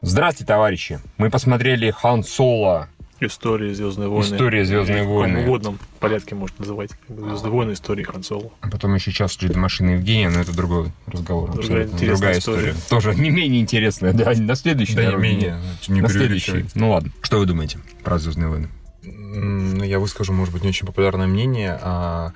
Здравствуйте, 0.00 0.46
товарищи. 0.46 1.00
Мы 1.16 1.28
посмотрели 1.28 1.90
Хан 1.90 2.22
Соло. 2.22 2.88
История 3.20 3.74
Звездные 3.74 4.08
войны. 4.08 4.22
История 4.32 4.64
Звездные 4.64 5.02
войны. 5.02 5.40
В 5.40 5.48
угодном 5.48 5.78
порядке 5.98 6.36
можно 6.36 6.54
называть. 6.60 6.90
Звездные 7.08 7.50
войны, 7.50 7.72
история 7.72 8.04
Хан 8.04 8.22
Соло. 8.22 8.52
А 8.60 8.68
потом 8.70 8.94
еще 8.94 9.10
час 9.10 9.32
ждет 9.32 9.56
машины 9.56 9.90
Евгения, 9.90 10.30
но 10.30 10.38
это 10.38 10.54
другой 10.56 10.92
разговор. 11.08 11.50
Другая 11.50 11.82
абсолютно. 11.82 11.94
интересная 11.96 12.16
Другая 12.16 12.38
история. 12.38 12.70
история. 12.70 12.88
Тоже 12.88 13.14
не 13.16 13.30
менее 13.30 13.60
интересная, 13.60 14.12
да, 14.12 14.32
на 14.36 14.54
следующий. 14.54 14.94
Да 14.94 15.00
не 15.02 15.06
наверное, 15.08 15.30
менее. 15.30 15.60
Не 15.88 16.00
на 16.00 16.08
следующий. 16.08 16.66
Ну 16.76 16.92
ладно. 16.92 17.10
Что 17.20 17.38
вы 17.38 17.46
думаете 17.46 17.80
про 18.04 18.18
Звездные 18.18 18.48
войны? 18.48 18.68
Ну, 19.02 19.82
я 19.82 19.98
выскажу, 19.98 20.32
может 20.32 20.54
быть, 20.54 20.62
не 20.62 20.68
очень 20.68 20.86
популярное 20.86 21.26
мнение. 21.26 21.76
А 21.82 22.34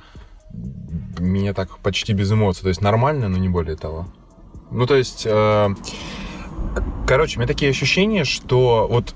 меня 1.20 1.54
так 1.54 1.78
почти 1.78 2.12
без 2.12 2.32
эмоций. 2.32 2.62
То 2.62 2.68
есть 2.70 2.80
нормально, 2.80 3.28
но 3.28 3.38
не 3.38 3.48
более 3.48 3.76
того. 3.76 4.08
Ну, 4.72 4.84
то 4.86 4.96
есть... 4.96 5.22
э, 5.26 5.68
короче, 7.06 7.36
у 7.36 7.40
меня 7.40 7.48
такие 7.48 7.70
ощущения, 7.70 8.24
что 8.24 8.86
вот 8.90 9.14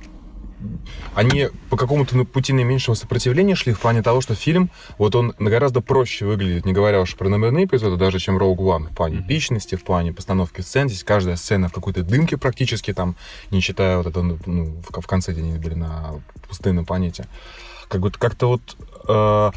они 1.15 1.49
по 1.71 1.77
какому-то 1.77 2.25
пути 2.25 2.53
наименьшего 2.53 2.95
сопротивления 2.95 3.55
шли 3.55 3.73
в 3.73 3.81
плане 3.81 4.03
того, 4.03 4.21
что 4.21 4.35
фильм, 4.35 4.71
вот 4.99 5.15
он 5.15 5.35
гораздо 5.39 5.81
проще 5.81 6.25
выглядит, 6.27 6.65
не 6.65 6.73
говоря 6.73 7.01
уж 7.01 7.15
про 7.17 7.29
номерные 7.29 7.67
эпизоды, 7.67 7.97
даже 7.97 8.19
чем 8.19 8.39
Rogue 8.39 8.57
One, 8.57 8.91
в 8.91 8.95
плане 8.95 9.21
эпичности, 9.21 9.75
в 9.75 9.85
плане 9.85 10.13
постановки 10.13 10.61
сцен. 10.61 10.89
Здесь 10.89 11.05
каждая 11.05 11.37
сцена 11.37 11.69
в 11.69 11.73
какой-то 11.73 12.03
дымке 12.03 12.37
практически, 12.37 12.93
там, 12.93 13.17
не 13.51 13.61
считая 13.61 13.99
вот 13.99 14.07
это, 14.07 14.23
ну, 14.23 14.37
в, 14.89 15.01
в 15.01 15.07
конце, 15.07 15.33
где 15.33 15.43
они 15.43 15.59
были 15.59 15.75
на 15.75 16.21
пустынной 16.49 16.85
планете. 16.85 17.27
Как 17.89 18.01
будто 18.01 18.19
как-то 18.19 18.49
вот 18.49 18.77
э, 19.09 19.51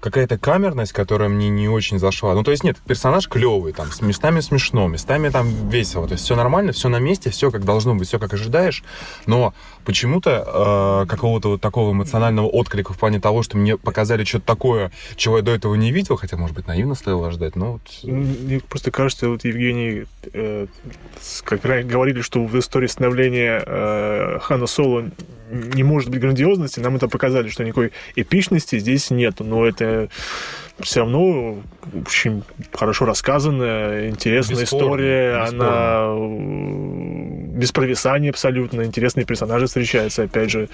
какая-то 0.00 0.38
камерность, 0.38 0.92
которая 0.92 1.28
мне 1.28 1.48
не 1.48 1.68
очень 1.68 1.98
зашла. 1.98 2.34
Ну, 2.34 2.44
то 2.44 2.50
есть, 2.50 2.64
нет, 2.64 2.76
персонаж 2.86 3.28
клевый, 3.28 3.72
там, 3.72 3.90
с 3.90 4.00
местами 4.00 4.40
смешно, 4.40 4.86
местами 4.88 5.28
там 5.28 5.68
весело. 5.68 6.06
То 6.06 6.12
есть, 6.12 6.24
все 6.24 6.36
нормально, 6.36 6.72
все 6.72 6.88
на 6.88 6.98
месте, 6.98 7.30
все 7.30 7.50
как 7.50 7.64
должно 7.64 7.94
быть, 7.94 8.08
все 8.08 8.18
как 8.18 8.32
ожидаешь. 8.34 8.84
Но 9.26 9.54
почему-то 9.84 11.02
э, 11.02 11.06
какого-то 11.08 11.50
вот 11.50 11.60
такого 11.60 11.92
эмоционального 11.92 12.46
отклика 12.46 12.92
в 12.92 12.98
плане 12.98 13.20
того, 13.20 13.42
что 13.42 13.56
мне 13.56 13.76
показали 13.76 14.24
что-то 14.24 14.46
такое, 14.46 14.92
чего 15.16 15.38
я 15.38 15.42
до 15.42 15.52
этого 15.52 15.74
не 15.74 15.92
видел, 15.92 16.16
хотя, 16.16 16.36
может 16.36 16.54
быть, 16.54 16.66
наивно 16.66 16.94
стоило 16.94 17.28
ожидать, 17.28 17.56
но 17.56 17.72
вот... 17.72 17.82
Мне 18.02 18.60
просто 18.60 18.90
кажется, 18.90 19.28
вот 19.28 19.44
Евгений, 19.44 20.04
э, 20.32 20.66
как 21.44 21.60
говорили, 21.62 22.20
что 22.20 22.44
в 22.44 22.58
истории 22.58 22.86
становления 22.86 23.62
э, 23.64 24.38
Хана 24.42 24.66
Соло 24.66 25.10
не 25.50 25.82
может 25.82 26.10
быть 26.10 26.20
грандиозности, 26.20 26.80
нам 26.80 26.96
это 26.96 27.08
показали, 27.08 27.48
что 27.48 27.64
никакой 27.64 27.92
эпичности 28.16 28.78
здесь 28.78 29.10
нету, 29.10 29.44
но 29.44 29.66
это 29.66 29.87
все 30.80 31.00
равно 31.00 31.56
очень 32.06 32.42
хорошо 32.72 33.04
рассказанная, 33.04 34.08
интересная 34.10 34.60
Бесспорно, 34.60 34.86
история, 34.86 35.40
бесспорно. 35.42 36.04
она 36.04 36.97
без 37.58 37.72
провисания 37.72 38.30
абсолютно, 38.30 38.82
интересные 38.82 39.26
персонажи 39.26 39.66
встречаются, 39.66 40.22
опять 40.22 40.50
же. 40.50 40.68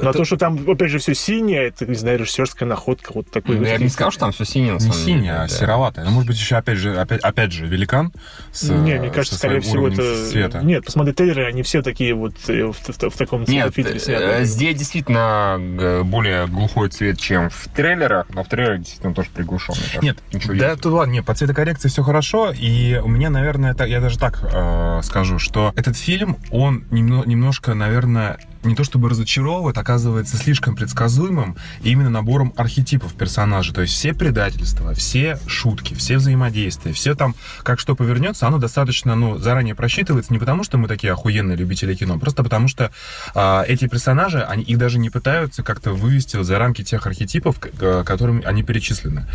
На 0.00 0.10
Это- 0.10 0.18
то, 0.18 0.24
что 0.24 0.36
там, 0.36 0.68
опять 0.70 0.90
же, 0.90 0.98
все 0.98 1.14
синее, 1.14 1.68
это, 1.68 1.86
не 1.86 1.94
знаю, 1.96 2.18
режиссерская 2.18 2.68
находка, 2.68 3.12
вот 3.14 3.30
такой. 3.30 3.54
Ну, 3.56 3.62
вот 3.62 3.68
я 3.68 3.76
бы 3.78 3.82
не 3.84 3.88
сказал, 3.88 4.10
что 4.10 4.20
там 4.20 4.32
все 4.32 4.44
синее, 4.44 4.72
на 4.72 4.76
Не 4.76 4.80
самом 4.80 4.94
синяя, 4.96 5.20
деле, 5.22 5.32
а 5.34 5.40
да. 5.40 5.48
сероватая. 5.48 6.04
Ну, 6.04 6.10
может 6.10 6.28
быть, 6.28 6.36
еще, 6.38 6.56
опять 6.56 6.78
же, 6.78 6.96
опять, 7.00 7.20
опять 7.22 7.52
же, 7.52 7.66
великан 7.66 8.12
с, 8.52 8.64
Не, 8.68 8.98
мне 8.98 9.10
кажется, 9.10 9.34
со 9.34 9.38
скорее 9.38 9.60
всего, 9.60 9.88
это... 9.88 10.26
света. 10.26 10.60
Нет, 10.62 10.84
посмотри, 10.84 11.14
трейлеры, 11.14 11.46
они 11.46 11.62
все 11.62 11.80
такие 11.82 12.14
вот 12.14 12.34
э, 12.48 12.64
в, 12.64 12.72
в- 12.74 13.10
в 13.10 13.16
таком 13.16 13.44
Нет, 13.44 13.74
фильтре 13.74 13.98
э, 14.06 14.44
здесь 14.44 14.76
действительно 14.76 15.56
э, 15.58 16.02
более 16.02 16.46
глухой 16.46 16.88
цвет, 16.90 17.18
чем 17.18 17.48
в 17.50 17.68
трейлерах, 17.74 18.26
но 18.34 18.44
в 18.44 18.48
трейлерах 18.48 18.80
действительно 18.80 19.14
тоже 19.14 19.30
приглушенный. 19.34 19.80
так 19.94 20.02
Нет, 20.02 20.18
ничего 20.32 20.54
да, 20.54 20.76
тут 20.76 20.92
ладно, 20.92 21.12
нет, 21.12 21.24
по 21.24 21.34
цветокоррекции 21.34 21.88
все 21.88 22.02
хорошо, 22.02 22.52
и 22.52 22.98
у 23.02 23.08
меня, 23.08 23.30
наверное, 23.30 23.72
это, 23.72 23.84
я 23.84 24.00
даже 24.00 24.18
так 24.18 24.40
э, 24.52 25.00
скажу, 25.04 25.38
что 25.38 25.72
этот 25.76 25.96
фильм, 25.96 26.17
он 26.50 26.84
немно- 26.90 27.24
немножко, 27.26 27.74
наверное, 27.74 28.38
не 28.62 28.74
то 28.74 28.84
чтобы 28.84 29.08
разочаровывает, 29.08 29.78
оказывается 29.78 30.36
слишком 30.36 30.76
предсказуемым 30.76 31.56
именно 31.82 32.10
набором 32.10 32.52
архетипов 32.56 33.14
персонажей. 33.14 33.74
То 33.74 33.82
есть 33.82 33.94
все 33.94 34.12
предательства, 34.14 34.94
все 34.94 35.38
шутки, 35.46 35.94
все 35.94 36.18
взаимодействия, 36.18 36.92
все 36.92 37.14
там, 37.14 37.34
как 37.62 37.78
что 37.78 37.94
повернется, 37.94 38.46
оно 38.46 38.58
достаточно, 38.58 39.14
ну, 39.14 39.38
заранее 39.38 39.74
просчитывается 39.74 40.32
не 40.32 40.38
потому, 40.38 40.64
что 40.64 40.78
мы 40.78 40.88
такие 40.88 41.12
охуенные 41.12 41.56
любители 41.56 41.94
кино, 41.94 42.18
просто 42.18 42.42
потому 42.42 42.68
что 42.68 42.90
а, 43.34 43.64
эти 43.66 43.86
персонажи, 43.86 44.42
они, 44.42 44.62
их 44.64 44.78
даже 44.78 44.98
не 44.98 45.10
пытаются 45.10 45.62
как-то 45.62 45.92
вывести 45.92 46.42
за 46.42 46.58
рамки 46.58 46.82
тех 46.82 47.06
архетипов, 47.06 47.60
к- 47.60 48.04
которым 48.04 48.42
они 48.44 48.62
перечислены. 48.62 49.26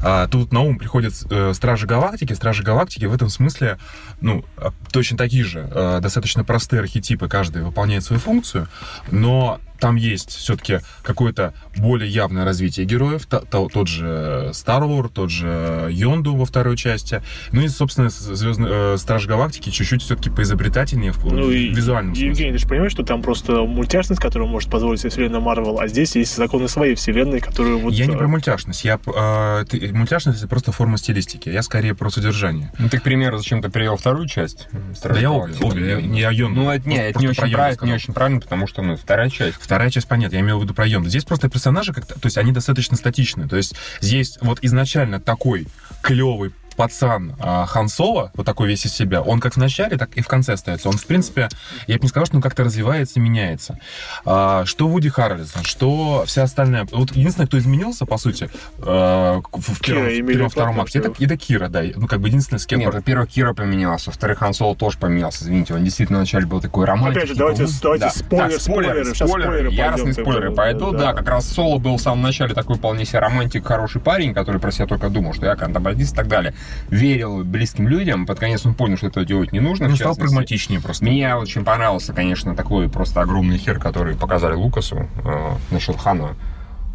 А, 0.00 0.28
тут 0.28 0.52
на 0.52 0.60
ум 0.60 0.78
приходят 0.78 1.14
э, 1.30 1.52
Стражи 1.54 1.86
Галактики. 1.86 2.32
Стражи 2.32 2.62
Галактики 2.62 3.04
в 3.04 3.14
этом 3.14 3.28
смысле, 3.28 3.78
ну, 4.20 4.44
а, 4.56 4.72
точно 4.90 5.16
такие 5.16 5.44
же, 5.44 5.68
э, 5.70 6.00
достаточно 6.02 6.44
простые 6.44 6.80
архетипы, 6.80 7.28
каждый 7.28 7.62
выполняет 7.62 8.04
свою 8.04 8.20
функцию, 8.20 8.65
но 9.10 9.60
там 9.78 9.96
есть 9.96 10.30
все-таки 10.30 10.80
какое-то 11.02 11.54
более 11.76 12.08
явное 12.10 12.44
развитие 12.44 12.86
героев, 12.86 13.26
Та- 13.26 13.40
та- 13.40 13.66
тот 13.68 13.88
же 13.88 14.50
Старлор, 14.52 15.08
тот 15.08 15.30
же 15.30 15.88
Йонду 15.90 16.34
во 16.36 16.44
второй 16.44 16.76
части, 16.76 17.22
ну 17.52 17.62
и, 17.62 17.68
собственно, 17.68 18.08
Звездные 18.10 18.98
Стражи 18.98 19.28
Галактики 19.28 19.70
чуть-чуть 19.70 20.02
все-таки 20.02 20.30
поизобретательнее 20.30 21.12
в, 21.12 21.24
Ну 21.24 21.48
в 21.48 21.50
и 21.50 21.68
визуальном 21.68 22.14
смысле. 22.14 22.28
Евгений, 22.28 22.52
ты 22.52 22.58
же 22.58 22.68
понимаешь, 22.68 22.92
что 22.92 23.02
там 23.02 23.22
просто 23.22 23.62
мультяшность, 23.64 24.20
которую 24.20 24.48
может 24.50 24.70
позволить 24.70 25.00
себе 25.00 25.10
вселенная 25.10 25.40
Марвел, 25.40 25.80
а 25.80 25.88
здесь 25.88 26.14
есть 26.16 26.34
законы 26.36 26.68
своей 26.68 26.94
вселенной, 26.94 27.40
которые 27.40 27.76
вот... 27.76 27.92
Я 27.92 28.06
не 28.06 28.14
э, 28.14 28.18
про 28.18 28.28
мультяшность. 28.28 28.84
Я, 28.84 28.98
э, 29.06 29.64
ты- 29.68 29.92
мультяшность 29.92 30.38
это 30.38 30.48
просто 30.48 30.72
форма 30.72 30.98
стилистики. 30.98 31.48
Я 31.48 31.62
скорее 31.62 31.94
про 31.94 32.10
содержание. 32.10 32.72
Ну, 32.78 32.88
ты, 32.88 32.98
к 32.98 33.02
примеру, 33.02 33.38
зачем 33.38 33.62
ты 33.62 33.68
привел 33.70 33.96
вторую 33.96 34.26
часть? 34.28 34.68
м, 34.72 34.94
Да 35.02 35.18
я 35.18 35.30
обе, 35.30 35.54
обе. 35.60 35.88
Я, 35.90 35.98
я 35.98 36.30
Йонду. 36.30 36.60
Ну, 36.62 36.70
это, 36.70 36.88
не, 36.88 36.96
это 36.96 37.18
не 37.20 37.28
очень 37.28 37.48
сказал. 37.48 37.86
не 37.86 37.92
очень 37.92 38.14
правильно, 38.14 38.40
потому 38.40 38.66
что, 38.66 38.82
ну, 38.82 38.96
вторая 38.96 39.30
часть. 39.30 39.56
Вторая 39.66 39.90
часть, 39.90 40.06
понятно, 40.06 40.36
я 40.36 40.42
имел 40.42 40.60
в 40.60 40.62
виду 40.62 40.74
про. 40.74 40.86
Здесь 40.86 41.24
просто 41.24 41.48
персонажи 41.48 41.92
как-то, 41.92 42.14
то 42.14 42.26
есть 42.26 42.38
они 42.38 42.52
достаточно 42.52 42.96
статичны. 42.96 43.48
То 43.48 43.56
есть 43.56 43.74
здесь 44.00 44.38
вот 44.40 44.60
изначально 44.62 45.18
такой 45.18 45.66
клевый 46.02 46.52
пацан 46.76 47.34
а, 47.40 47.66
Хан 47.66 47.88
Соло, 47.88 48.30
вот 48.34 48.46
такой 48.46 48.68
весь 48.68 48.84
из 48.86 48.92
себя, 48.94 49.22
он 49.22 49.40
как 49.40 49.54
в 49.54 49.56
начале, 49.56 49.96
так 49.96 50.16
и 50.16 50.20
в 50.20 50.28
конце 50.28 50.52
остается. 50.52 50.88
Он, 50.88 50.96
в 50.96 51.06
принципе, 51.06 51.48
я 51.86 51.96
бы 51.96 52.02
не 52.02 52.08
сказал, 52.08 52.26
что 52.26 52.36
он 52.36 52.42
как-то 52.42 52.64
развивается, 52.64 53.18
меняется. 53.20 53.78
А, 54.24 54.64
что 54.64 54.88
Вуди 54.88 55.08
Харрельсон, 55.08 55.64
что 55.64 56.24
вся 56.26 56.42
остальная... 56.42 56.86
Вот 56.92 57.12
единственное, 57.12 57.46
кто 57.46 57.58
изменился, 57.58 58.06
по 58.06 58.18
сути, 58.18 58.50
э, 58.78 58.80
в, 58.82 59.42
в 59.52 59.80
Кира, 59.80 59.96
первом, 59.96 60.10
в 60.10 60.12
Эмилия 60.12 60.34
первом, 60.34 60.50
втором 60.50 60.74
Кларк, 60.74 60.88
акте, 60.88 60.98
это, 60.98 61.12
это 61.18 61.36
Кира, 61.36 61.68
да. 61.68 61.82
Ну, 61.94 62.06
как 62.06 62.20
бы 62.20 62.28
единственное, 62.28 62.58
с 62.58 62.66
кем... 62.66 62.80
Нет, 62.80 62.92
во-первых, 62.92 63.28
Кира 63.30 63.54
поменялся, 63.54 64.10
во-вторых, 64.10 64.38
Хан 64.38 64.54
Соло 64.54 64.76
тоже 64.76 64.98
поменялся, 64.98 65.44
извините, 65.44 65.74
он 65.74 65.84
действительно 65.84 66.18
вначале 66.18 66.46
был 66.46 66.60
такой 66.60 66.84
романтик. 66.84 67.16
Опять 67.16 67.28
же, 67.30 67.34
давайте- 67.36 67.66
давайте 67.82 68.08
спойлер- 68.10 68.60
спойлеры, 68.60 69.04
сейчас 69.06 69.28
спойлеры 69.28 69.70
яростные 69.70 70.14
пойдем, 70.14 70.24
спойлеры 70.24 70.46
как 70.46 70.50
бы, 70.50 70.56
пойдут, 70.56 70.92
да. 70.92 70.98
да, 70.98 71.12
как 71.14 71.28
раз 71.28 71.48
Соло 71.48 71.78
был 71.78 71.96
в 71.96 72.00
самом 72.00 72.22
начале 72.22 72.54
такой 72.54 72.76
вполне 72.76 73.04
себе 73.04 73.20
романтик, 73.20 73.66
хороший 73.66 74.00
парень, 74.00 74.34
который 74.34 74.60
про 74.60 74.70
себя 74.70 74.86
только 74.86 75.08
думал, 75.08 75.32
что 75.34 75.46
я 75.46 75.56
контрабандист 75.56 76.12
и 76.12 76.16
так 76.16 76.28
далее. 76.28 76.54
Верил 76.88 77.44
близким 77.44 77.88
людям, 77.88 78.26
под 78.26 78.38
конец 78.38 78.64
он 78.64 78.74
понял, 78.74 78.96
что 78.96 79.08
этого 79.08 79.26
делать 79.26 79.52
не 79.52 79.60
нужно. 79.60 79.88
Ну, 79.88 79.96
стал 79.96 80.16
прагматичнее 80.16 80.80
просто. 80.80 81.04
Мне 81.04 81.34
очень 81.34 81.64
понравился, 81.64 82.12
конечно, 82.12 82.54
такой 82.54 82.88
просто 82.88 83.20
огромный 83.20 83.58
хер, 83.58 83.78
который 83.78 84.16
показали 84.16 84.54
Лукасу 84.54 85.08
э, 85.24 85.50
насчет 85.70 85.96
Хана. 85.96 86.36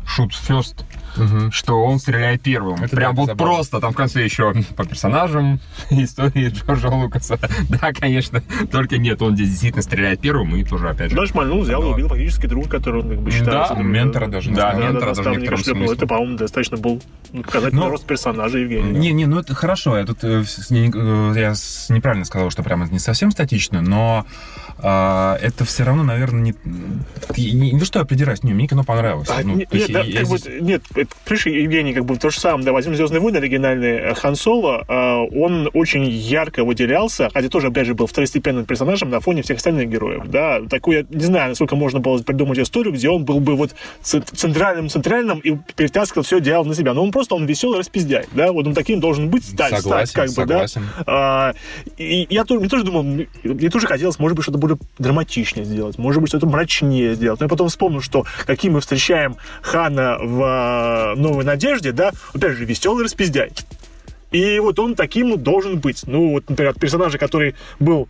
Шут 0.06 0.34
фест, 0.34 0.84
Мгм. 1.16 1.52
что 1.52 1.84
он 1.84 2.00
стреляет 2.00 2.42
первым. 2.42 2.82
Это 2.84 2.96
Прям 2.96 3.16
вот 3.16 3.28
забавно. 3.28 3.54
просто, 3.54 3.80
там 3.80 3.94
в 3.94 3.96
конце 3.96 4.24
еще 4.24 4.54
по 4.76 4.86
персонажам 4.86 5.60
истории 5.90 6.50
Джорджа 6.50 6.90
Лукаса. 6.90 7.38
Да, 7.70 7.94
конечно, 7.94 8.42
только 8.72 8.98
нет, 8.98 9.22
он 9.22 9.36
здесь 9.36 9.50
действительно 9.50 9.82
стреляет 9.84 10.20
первым 10.20 10.56
и 10.56 10.64
тоже, 10.64 10.90
опять 10.90 11.12
же, 11.12 11.16
Дальше 11.16 11.34
мальнул, 11.36 11.62
взял 11.62 11.86
убил 11.88 12.08
фактически 12.10 12.46
друга, 12.48 12.68
который 12.70 13.02
он 13.04 13.10
как 13.10 13.22
бы 13.22 13.32
считается. 13.32 13.76
Да, 13.76 13.82
ментора 13.82 14.28
даже 14.28 14.52
Да, 14.52 14.74
ментора 14.74 15.14
даже 15.14 15.32
в. 15.32 15.92
Это, 15.92 16.08
по-моему, 16.08 16.38
достаточно 16.38 16.78
был 16.78 17.02
ну, 17.32 17.44
показательный 17.44 17.84
Но- 17.84 17.90
рост 17.90 18.06
персонажа 18.06 18.58
Евгения. 18.58 18.92
Не, 19.00 19.12
не, 19.14 19.26
ну 19.26 19.40
это 19.40 19.54
хорошо. 19.56 19.98
Я 19.98 20.06
тут 20.06 20.24
э, 20.24 20.44
э, 20.44 21.34
я 21.36 21.54
неправильно 21.94 22.26
сказал, 22.26 22.50
что 22.50 22.64
прям 22.64 22.84
это 22.84 22.92
не 22.92 23.00
совсем 23.00 23.32
статично, 23.32 23.82
но 23.82 24.26
а, 24.84 25.38
это 25.42 25.64
все 25.66 25.84
равно, 25.84 26.04
наверное, 26.04 26.42
не, 26.42 26.54
то, 27.80 27.86
что 27.86 28.00
я 28.00 28.06
придираюсь, 28.06 28.44
не, 28.44 28.54
мне 28.54 28.68
кино 28.68 28.84
понравилось. 28.84 29.30
А, 29.30 29.42
Ну, 29.44 29.60
то 29.60 29.78
есть 29.78 29.91
да, 29.92 30.04
как 30.04 30.28
бы, 30.28 30.38
здесь- 30.38 30.62
нет, 30.62 30.84
это, 30.96 31.10
понимаешь, 31.26 31.46
Евгений, 31.46 31.94
как 31.94 32.06
бы 32.06 32.16
то 32.18 32.30
же 32.30 32.40
самое, 32.40 32.66
да, 32.66 32.72
возьмем 32.72 32.96
«Звездные 32.96 33.20
войны» 33.20 33.38
оригинальный 33.38 33.98
э, 33.98 34.14
Хан 34.16 34.36
Соло, 34.36 34.86
э, 34.88 35.38
он 35.38 35.70
очень 35.74 36.06
ярко 36.08 36.64
выделялся, 36.64 37.30
хотя 37.34 37.50
тоже, 37.50 37.68
опять 37.68 37.88
же, 37.88 37.94
был 37.94 38.08
второстепенным 38.08 38.66
персонажем 38.66 39.10
на 39.10 39.20
фоне 39.20 39.42
всех 39.42 39.58
остальных 39.58 39.90
героев, 39.90 40.24
да, 40.28 40.62
такую, 40.70 41.00
я 41.00 41.06
не 41.10 41.26
знаю, 41.26 41.50
насколько 41.50 41.76
можно 41.76 42.00
было 42.00 42.22
придумать 42.22 42.60
историю, 42.60 42.94
где 42.94 43.10
он 43.10 43.26
был 43.26 43.40
бы 43.40 43.56
вот 43.56 43.72
центральным-центральным 44.02 45.40
и 45.40 45.58
перетаскивал 45.76 46.24
все 46.24 46.40
дело 46.40 46.64
на 46.64 46.76
себя, 46.76 46.94
но 46.94 47.04
он 47.04 47.12
просто, 47.12 47.36
он 47.36 47.46
веселый 47.46 47.80
распиздяй, 47.80 48.26
да, 48.34 48.52
вот 48.52 48.68
он 48.68 48.74
таким 48.74 49.00
должен 49.00 49.30
быть, 49.30 49.46
стать, 49.46 49.76
Согласен, 49.82 50.08
стать, 50.08 50.36
как 50.36 50.36
бы, 50.36 50.46
да, 50.50 50.68
согласен. 50.68 50.90
а, 51.06 51.54
и 51.98 52.28
я 52.30 52.44
тоже, 52.46 52.60
мне 52.60 52.70
тоже 52.70 52.84
думал, 52.84 53.04
мне, 53.04 53.70
тоже 53.70 53.88
хотелось, 53.88 54.20
может 54.20 54.36
быть, 54.36 54.44
что-то 54.44 54.58
более 54.58 54.78
драматичнее 54.98 55.66
сделать, 55.66 55.98
может 55.98 56.22
быть, 56.22 56.30
что-то 56.30 56.48
мрачнее 56.48 57.16
сделать. 57.16 57.40
Но 57.40 57.46
я 57.46 57.50
потом 57.50 57.70
вспомнил, 57.70 58.02
что 58.02 58.26
каким 58.46 58.74
мы 58.74 58.82
встречаем 58.82 59.36
Хана 59.82 60.18
в 60.20 60.44
а, 60.44 61.16
«Новой 61.16 61.44
надежде», 61.44 61.92
да, 61.92 62.12
опять 62.34 62.54
же, 62.54 62.66
веселый 62.66 63.04
распиздяй. 63.04 63.52
И 64.32 64.60
вот 64.60 64.78
он 64.80 64.96
таким 64.96 65.38
должен 65.42 65.80
быть. 65.80 66.04
Ну, 66.06 66.32
вот, 66.34 66.50
например, 66.50 66.76
персонажа, 66.80 67.18
который 67.18 67.56
был 67.80 68.08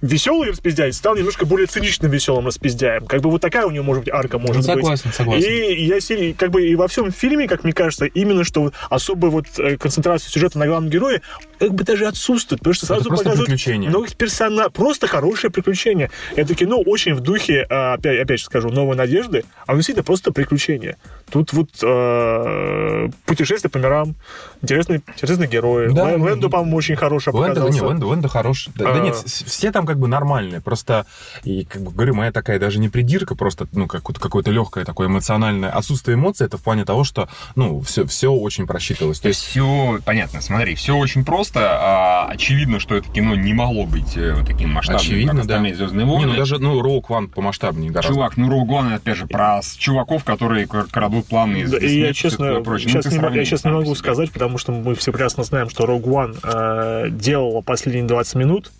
веселый 0.00 0.50
распиздяй 0.50 0.92
стал 0.92 1.16
немножко 1.16 1.44
более 1.44 1.66
циничным 1.66 2.10
веселым 2.10 2.46
распиздяем. 2.46 3.04
Как 3.06 3.20
бы 3.20 3.30
вот 3.30 3.42
такая 3.42 3.66
у 3.66 3.70
него 3.70 3.84
может 3.84 4.04
быть 4.04 4.12
арка 4.14 4.38
может 4.38 4.64
согласен, 4.64 5.08
быть. 5.08 5.14
согласен. 5.14 5.46
И 5.46 5.84
я 5.84 6.00
серии, 6.00 6.32
как 6.32 6.50
бы 6.50 6.66
и 6.66 6.74
во 6.74 6.88
всем 6.88 7.12
фильме, 7.12 7.46
как 7.46 7.64
мне 7.64 7.72
кажется, 7.72 8.06
именно 8.06 8.44
что 8.44 8.72
особая 8.88 9.30
вот 9.30 9.46
э, 9.58 9.76
концентрация 9.76 10.30
сюжета 10.30 10.58
на 10.58 10.66
главном 10.66 10.90
герое 10.90 11.20
как 11.60 11.74
бы 11.74 11.84
даже 11.84 12.06
отсутствует, 12.06 12.60
потому 12.60 12.74
что 12.74 12.86
сразу 12.86 13.04
просто 13.04 13.24
показывают 13.24 13.48
приключение. 13.50 13.90
новых 13.90 14.16
персонажей, 14.16 14.70
просто 14.72 15.06
хорошее 15.06 15.52
приключение. 15.52 16.10
Это 16.34 16.54
кино 16.54 16.80
очень 16.80 17.14
в 17.14 17.20
духе, 17.20 17.66
э, 17.68 17.92
опять, 17.92 18.18
опять 18.18 18.38
же 18.40 18.46
скажу, 18.46 18.70
новой 18.70 18.96
надежды, 18.96 19.44
а 19.66 19.72
оно 19.72 19.78
действительно 19.78 20.04
просто 20.04 20.32
приключение. 20.32 20.96
Тут 21.30 21.52
вот 21.52 21.68
э, 21.82 23.08
путешествие 23.26 23.70
по 23.70 23.76
мирам, 23.78 24.14
интересные, 24.62 25.02
интересные 25.14 25.48
герои. 25.48 25.92
Да, 25.92 26.12
Лэ- 26.12 26.16
ну, 26.16 26.24
Лэндо, 26.24 26.48
по-моему, 26.48 26.76
очень 26.78 26.96
хороший 26.96 27.32
Лэнда, 27.32 27.48
показался. 27.60 27.80
не, 27.80 27.86
Лэнда, 27.86 28.06
Лэнда 28.06 28.28
хорош. 28.28 28.68
Да, 28.74 28.90
А. 28.90 28.94
да 28.94 29.00
нет, 29.00 29.14
все 29.16 29.70
там 29.70 29.86
как 29.86 29.98
бы 29.98 30.08
нормальные. 30.08 30.60
Просто, 30.62 31.04
и, 31.44 31.64
как 31.64 31.82
бы 31.82 31.90
говорю, 31.92 32.14
моя 32.14 32.32
такая 32.32 32.58
даже 32.58 32.78
не 32.78 32.88
придирка, 32.88 33.34
просто, 33.34 33.66
ну, 33.72 33.86
какое-то, 33.86 34.20
какое-то 34.20 34.50
легкое 34.50 34.84
такое 34.84 35.08
эмоциональное 35.08 35.70
отсутствие 35.70 36.14
эмоций, 36.16 36.46
это 36.46 36.56
в 36.56 36.62
плане 36.62 36.84
того, 36.86 37.04
что, 37.04 37.28
ну, 37.54 37.80
все, 37.82 38.06
все 38.06 38.32
очень 38.32 38.66
просчитывалось. 38.66 39.20
То 39.20 39.28
есть, 39.28 39.42
все 39.42 40.00
понятно, 40.04 40.40
смотри, 40.40 40.74
все 40.74 40.96
очень 40.96 41.24
просто. 41.24 41.49
А, 41.58 42.26
очевидно, 42.30 42.78
что 42.78 42.94
это 42.96 43.08
кино 43.08 43.34
не 43.34 43.52
могло 43.52 43.84
быть 43.86 44.16
э, 44.16 44.34
вот 44.34 44.46
таким 44.46 44.70
масштабным, 44.70 45.00
Очевидно, 45.02 45.32
как 45.32 45.46
да. 45.46 45.54
остальные 45.54 45.74
«Звездные 45.74 46.06
не, 46.06 46.12
войны». 46.12 46.32
ну, 46.32 46.36
даже, 46.38 46.58
ну, 46.58 46.80
Роук 46.80 47.10
Ван 47.10 47.28
помасштабнее 47.28 47.90
гораздо. 47.90 48.14
Чувак, 48.14 48.36
ну 48.36 48.48
Rogue 48.48 48.68
One, 48.68 48.94
опять 48.94 49.16
же, 49.16 49.26
про 49.26 49.60
с- 49.62 49.74
чуваков, 49.76 50.24
которые 50.24 50.66
кр- 50.66 50.86
крадут 50.90 51.26
планы 51.26 51.58
из 51.58 51.70
Да, 51.70 51.78
и 51.78 51.98
я, 52.00 52.12
честно, 52.12 52.60
прочее. 52.60 52.90
Ну, 52.94 53.02
сейчас 53.02 53.12
ты 53.12 53.18
не, 53.18 53.36
я 53.36 53.44
сейчас 53.44 53.64
не 53.64 53.72
могу 53.72 53.94
сказать, 53.94 54.30
потому 54.30 54.58
что 54.58 54.72
мы 54.72 54.94
все 54.94 55.10
прекрасно 55.12 55.44
знаем, 55.44 55.68
что 55.70 55.84
Rogue 55.84 56.04
One 56.04 56.38
э, 56.42 57.10
делала 57.10 57.60
последние 57.62 58.04
20 58.04 58.34
минут. 58.36 58.70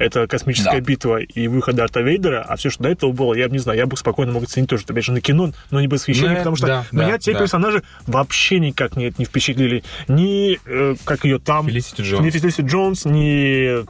Это 0.00 0.26
космическая 0.26 0.80
Да. 0.80 0.80
битва 0.80 1.18
и 1.18 1.46
выход 1.46 1.76
Дарта 1.76 2.00
Вейдера, 2.00 2.42
а 2.48 2.56
все, 2.56 2.70
что 2.70 2.84
до 2.84 2.88
этого 2.88 3.12
было, 3.12 3.34
я 3.34 3.48
не 3.48 3.58
знаю, 3.58 3.78
я 3.78 3.86
бы 3.86 3.98
спокойно 3.98 4.32
мог 4.32 4.44
оценить 4.44 4.70
тоже, 4.70 4.84
опять 4.88 5.04
же, 5.04 5.12
на 5.12 5.20
кино, 5.20 5.52
но 5.70 5.80
не 5.80 5.88
без 5.88 6.00
восхищения, 6.00 6.30
Ну, 6.30 6.36
потому 6.38 6.56
что 6.56 6.66
да, 6.66 6.86
меня 6.90 7.12
да, 7.12 7.18
те 7.18 7.34
да. 7.34 7.40
персонажи 7.40 7.82
вообще 8.06 8.60
никак 8.60 8.96
не, 8.96 9.12
не 9.18 9.26
впечатлили. 9.26 9.84
Ни, 10.08 10.58
э, 10.64 10.94
как 11.04 11.24
ее 11.24 11.38
там... 11.38 11.66
Фелисити 11.66 12.00
Джонс. 12.00 12.24
Ни 12.24 12.30
Фелисити 12.30 12.62
Джонс, 12.62 13.04
ни 13.04 13.84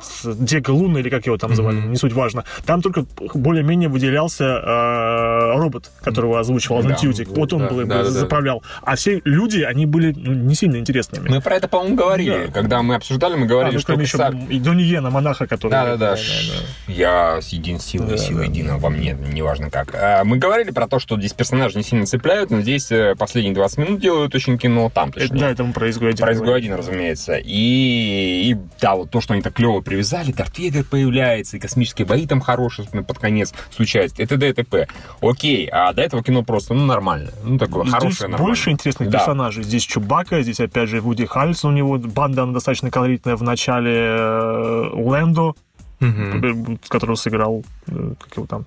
Диего 0.44 0.72
Луна, 0.72 0.98
или 0.98 1.10
как 1.10 1.26
его 1.26 1.36
там 1.36 1.54
звали, 1.54 1.76
не 1.76 1.96
суть 1.96 2.12
важно. 2.12 2.44
Там 2.66 2.82
только 2.82 3.04
более-менее 3.32 3.88
выделялся 3.88 4.44
э, 4.44 5.58
робот, 5.58 5.92
которого 6.02 6.40
озвучивал 6.40 6.78
Алан 6.78 6.88
Да. 6.88 7.24
Вот 7.28 7.52
он 7.52 7.60
да, 7.60 7.68
был, 7.68 7.76
да, 7.78 7.84
да, 7.84 8.02
да. 8.04 8.10
заправлял. 8.10 8.64
А 8.82 8.96
все 8.96 9.22
люди, 9.24 9.60
они 9.60 9.86
были 9.86 10.12
ну, 10.16 10.32
не 10.32 10.56
сильно 10.56 10.76
интересными. 10.76 11.28
Мы 11.28 11.40
про 11.40 11.54
это, 11.54 11.68
по-моему, 11.68 11.94
говорили. 11.94 12.46
Да. 12.46 12.52
Когда 12.52 12.82
мы 12.82 12.96
обсуждали, 12.96 13.36
мы 13.36 13.46
говорили, 13.46 13.74
ну, 13.74 13.80
что 13.80 13.92
еще 13.92 14.18
Пиксар- 14.18 14.48
и 14.48 14.58
Доньена, 14.58 15.10
монаха, 15.10 15.46
который... 15.46 15.99
Да-да-да, 16.00 16.92
я 16.92 17.40
с 17.40 17.48
един 17.50 17.78
силой, 17.78 18.10
Да, 18.10 18.16
сила 18.18 18.40
да. 18.40 18.44
едина 18.46 18.78
во 18.78 18.90
мне, 18.90 19.16
неважно 19.32 19.70
как. 19.70 19.94
А, 19.94 20.24
Мы 20.24 20.36
говорили 20.38 20.70
про 20.70 20.88
то, 20.88 20.98
что 20.98 21.18
здесь 21.18 21.32
персонажи 21.32 21.76
не 21.76 21.84
сильно 21.84 22.06
цепляют, 22.06 22.50
но 22.50 22.60
здесь 22.60 22.90
э, 22.90 23.14
последние 23.18 23.54
20 23.54 23.78
минут 23.78 24.00
делают 24.00 24.34
очень 24.34 24.58
кино, 24.58 24.90
там 24.92 25.10
Это, 25.10 25.20
точнее. 25.20 25.38
да, 25.40 25.50
это 25.50 25.64
мы 25.64 25.72
про 25.72 25.88
изгой 25.90 26.10
один 26.10 26.18
Про 26.24 26.34
говорим. 26.34 26.44
изгой 26.44 26.58
один, 26.58 26.74
разумеется. 26.74 27.34
И, 27.36 28.50
и 28.50 28.56
да, 28.80 28.96
вот 28.96 29.10
то, 29.10 29.20
что 29.20 29.34
они 29.34 29.42
так 29.42 29.54
клево 29.54 29.80
привязали, 29.80 30.32
Дарт 30.32 30.58
Вейдер 30.58 30.84
появляется, 30.84 31.56
и 31.56 31.60
космические 31.60 32.06
бои 32.06 32.26
там 32.26 32.40
хорошие 32.40 32.86
под 32.88 33.18
конец 33.18 33.52
случаются, 33.74 34.22
и 34.22 34.26
т.д. 34.26 34.48
и 34.48 34.52
т.п. 34.52 34.88
Окей, 35.20 35.68
а 35.70 35.92
до 35.92 36.02
этого 36.02 36.22
кино 36.22 36.42
просто, 36.42 36.74
ну, 36.74 36.84
нормально. 36.86 37.30
Ну, 37.44 37.58
такое 37.58 37.82
Здесь 37.84 37.94
хорошее, 37.94 38.28
нормальное. 38.30 38.46
больше 38.46 38.70
интересных 38.70 39.10
Да. 39.10 39.18
персонажей. 39.18 39.62
Здесь 39.64 39.82
Чубака, 39.84 40.42
здесь 40.42 40.60
опять 40.60 40.88
же 40.88 41.00
Вуди 41.00 41.26
Харрельсон, 41.26 41.72
у 41.72 41.76
него 41.76 41.98
банда 41.98 42.42
она 42.44 42.52
достаточно 42.52 42.90
колоритная 42.90 43.36
в 43.36 43.42
начале 43.42 43.92
э, 43.94 44.90
Лэндо, 44.94 45.52
Мгм. 46.00 46.74
э, 46.74 46.76
которого 46.88 47.16
сыграл, 47.16 47.64
э, 47.88 48.14
как 48.20 48.36
его 48.36 48.46
там, 48.46 48.64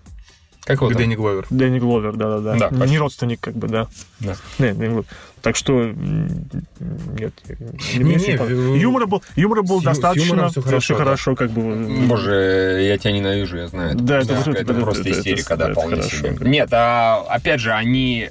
Как 0.65 0.77
его? 0.81 0.89
Дэнни 0.91 1.15
Гловер. 1.15 1.45
Дэнни 1.49 1.79
Гловер, 1.79 2.13
да-да-да. 2.15 2.55
Да, 2.57 2.69
не 2.69 2.79
почти. 2.79 2.97
родственник, 2.97 3.39
как 3.41 3.55
бы, 3.55 3.67
да. 3.67 3.87
Да. 4.21 4.35
Не, 4.59 4.73
Дэнни 4.73 4.87
Гловер. 4.93 5.05
Так 5.41 5.57
что, 5.57 5.73
нет. 5.83 7.33
Не, 7.95 8.15
не, 8.15 8.37
понравилось. 8.37 8.49
в- 8.69 8.75
юмора 8.75 9.05
был, 9.07 9.21
юмора 9.35 9.61
был 9.61 9.81
с 9.81 9.83
достаточно. 9.83 10.47
всё 10.49 10.61
хорошо, 10.61 10.93
да. 10.93 11.03
хорошо, 11.03 11.35
как 11.35 11.51
бы. 11.51 12.05
Боже, 12.07 12.79
я 12.87 12.97
тебя 12.97 13.11
ненавижу, 13.11 13.57
я 13.57 13.67
знаю. 13.67 13.95
Да, 13.95 14.19
это 14.19 14.35
вот 14.35 14.47
это, 14.47 14.59
это- 14.61 14.73
просто 14.75 15.01
это- 15.01 15.09
это- 15.09 15.19
истерика, 15.19 15.55
это 15.55 15.67
да, 15.67 15.71
вполне 15.73 15.95
хорошо. 15.97 16.15
себе. 16.17 16.49
Нет, 16.49 16.69
а, 16.71 17.25
опять 17.27 17.59
же, 17.59 17.73
они 17.73 18.29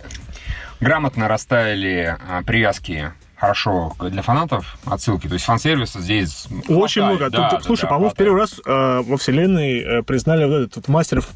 грамотно 0.80 1.28
расставили 1.28 2.16
а, 2.28 2.42
привязки 2.44 3.12
хорошо 3.42 3.92
для 3.98 4.22
фанатов, 4.22 4.76
отсылки. 4.86 5.26
То 5.26 5.34
есть 5.34 5.44
фан-сервиса 5.44 6.00
здесь 6.00 6.46
Очень 6.68 7.02
хватает, 7.02 7.18
много. 7.18 7.30
да, 7.30 7.50
Тут, 7.50 7.58
да, 7.58 7.66
слушай, 7.66 7.82
да, 7.82 7.88
по-моему, 7.88 8.10
в 8.10 8.14
первый 8.14 8.38
раз 8.40 8.60
э, 8.64 9.02
во 9.04 9.16
вселенной 9.16 9.80
э, 9.80 10.02
признали 10.04 10.44
вот 10.44 10.54
этот 10.54 10.76
вот 10.76 10.86
мастеров 10.88 11.28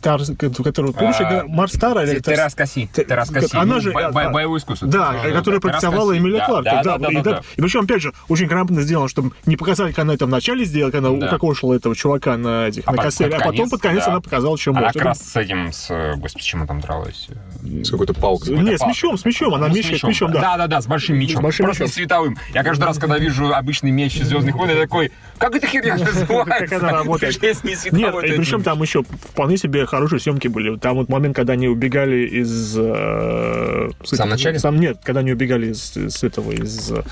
Тарс, 0.00 0.32
который, 0.38 0.92
помнишь, 0.92 1.16
А, 1.20 1.22
игра 1.24 1.44
Марс 1.46 1.72
Стара 1.74 2.02
или 2.04 2.20
Те- 2.20 2.32
Терраскоси. 2.32 2.88
Те- 2.92 3.04
Терраскоси. 3.04 3.54
она 3.56 3.74
Ну, 3.76 3.80
же, 3.80 3.92
бо- 3.92 4.06
а, 4.06 4.12
бо- 4.12 4.22
а, 4.22 4.30
боевое 4.30 4.58
искусство. 4.58 4.88
Да, 4.88 5.14
которую 5.32 5.60
да, 5.60 5.68
практиковала. 5.68 6.16
Эмилия 6.16 6.38
Да, 6.38 6.46
Кларк. 6.46 6.64
Да, 6.64 6.82
да, 6.82 6.98
да, 6.98 7.08
и, 7.08 7.14
да, 7.16 7.22
так- 7.22 7.34
да. 7.36 7.42
и 7.56 7.60
причем, 7.60 7.80
опять 7.80 8.02
же, 8.02 8.12
очень 8.28 8.46
грамотно 8.46 8.82
сделано, 8.82 9.08
чтобы 9.08 9.32
не 9.46 9.56
показали, 9.56 9.90
как 9.90 10.00
она 10.00 10.14
это 10.14 10.26
вначале 10.26 10.64
сделала, 10.64 10.90
когда 10.90 11.08
она 11.08 11.18
Да. 11.18 11.26
укокошила 11.26 11.74
этого 11.74 11.94
чувака 11.94 12.36
на 12.36 12.68
этих, 12.68 12.82
А 12.86 12.92
на 12.92 13.02
под 13.02 13.20
а 13.20 13.40
потом 13.44 13.70
под 13.70 13.80
конец 13.80 14.04
да. 14.04 14.12
она 14.12 14.20
показала, 14.20 14.56
что 14.58 14.70
Она 14.70 14.80
может. 14.80 14.94
как 14.94 15.02
раз 15.04 15.20
с 15.20 15.36
этим, 15.36 15.72
с, 15.72 15.90
э, 15.90 16.14
господи, 16.16 16.44
чем 16.44 16.60
она 16.60 16.66
там 16.66 16.80
дралась? 16.80 17.28
С 17.62 17.90
какой-то 17.90 18.14
палкой. 18.14 18.56
Нет, 18.56 18.80
с 18.80 18.86
мечом, 18.86 19.16
с 19.18 19.24
мечом, 19.24 19.54
она 19.54 19.68
Ну, 19.68 19.74
с 19.74 19.76
мечет, 19.76 20.00
с 20.00 20.02
мечом, 20.04 20.32
да. 20.32 20.40
Да, 20.40 20.56
да, 20.56 20.66
да, 20.66 20.80
с 20.80 20.86
большим 20.86 21.18
мечом. 21.18 21.40
С 21.40 21.42
большим 21.42 21.66
Просто 21.66 21.84
не 21.84 21.90
световым. 21.90 22.36
Я 22.52 22.62
каждый 22.62 22.84
раз, 22.84 22.98
когда 22.98 23.18
вижу 23.18 23.52
обычный 23.54 23.90
меч 23.90 24.16
из 24.16 24.28
Звездных 24.28 24.54
войн, 24.54 24.70
я 24.70 24.76
такой, 24.76 25.12
как 25.38 25.54
эта 25.54 25.66
херня 25.66 25.96
называется? 25.96 26.24
Как 26.44 26.72
она 26.72 26.92
работает. 26.92 27.42
Не 27.42 27.98
Нет, 27.98 28.14
причем 28.20 28.56
это 28.60 28.64
там 28.70 28.82
еще 28.82 29.02
вполне 29.02 29.56
себе 29.56 29.73
хорошие 29.86 30.20
съемки 30.20 30.48
были. 30.48 30.76
Там 30.78 30.96
вот 30.96 31.08
момент, 31.08 31.36
когда 31.36 31.52
они 31.54 31.68
убегали 31.68 32.26
из... 32.26 32.76
э, 32.76 33.90
с 34.04 34.12
В 34.12 34.16
самом 34.16 34.30
начале? 34.30 34.58
Сам, 34.58 34.78
нет, 34.80 34.98
когда 35.02 35.20
они 35.20 35.32
убегали 35.32 35.72
из, 35.72 35.96
из 35.96 36.22
этого, 36.22 36.52
из 36.52 36.90
э, 36.92 37.02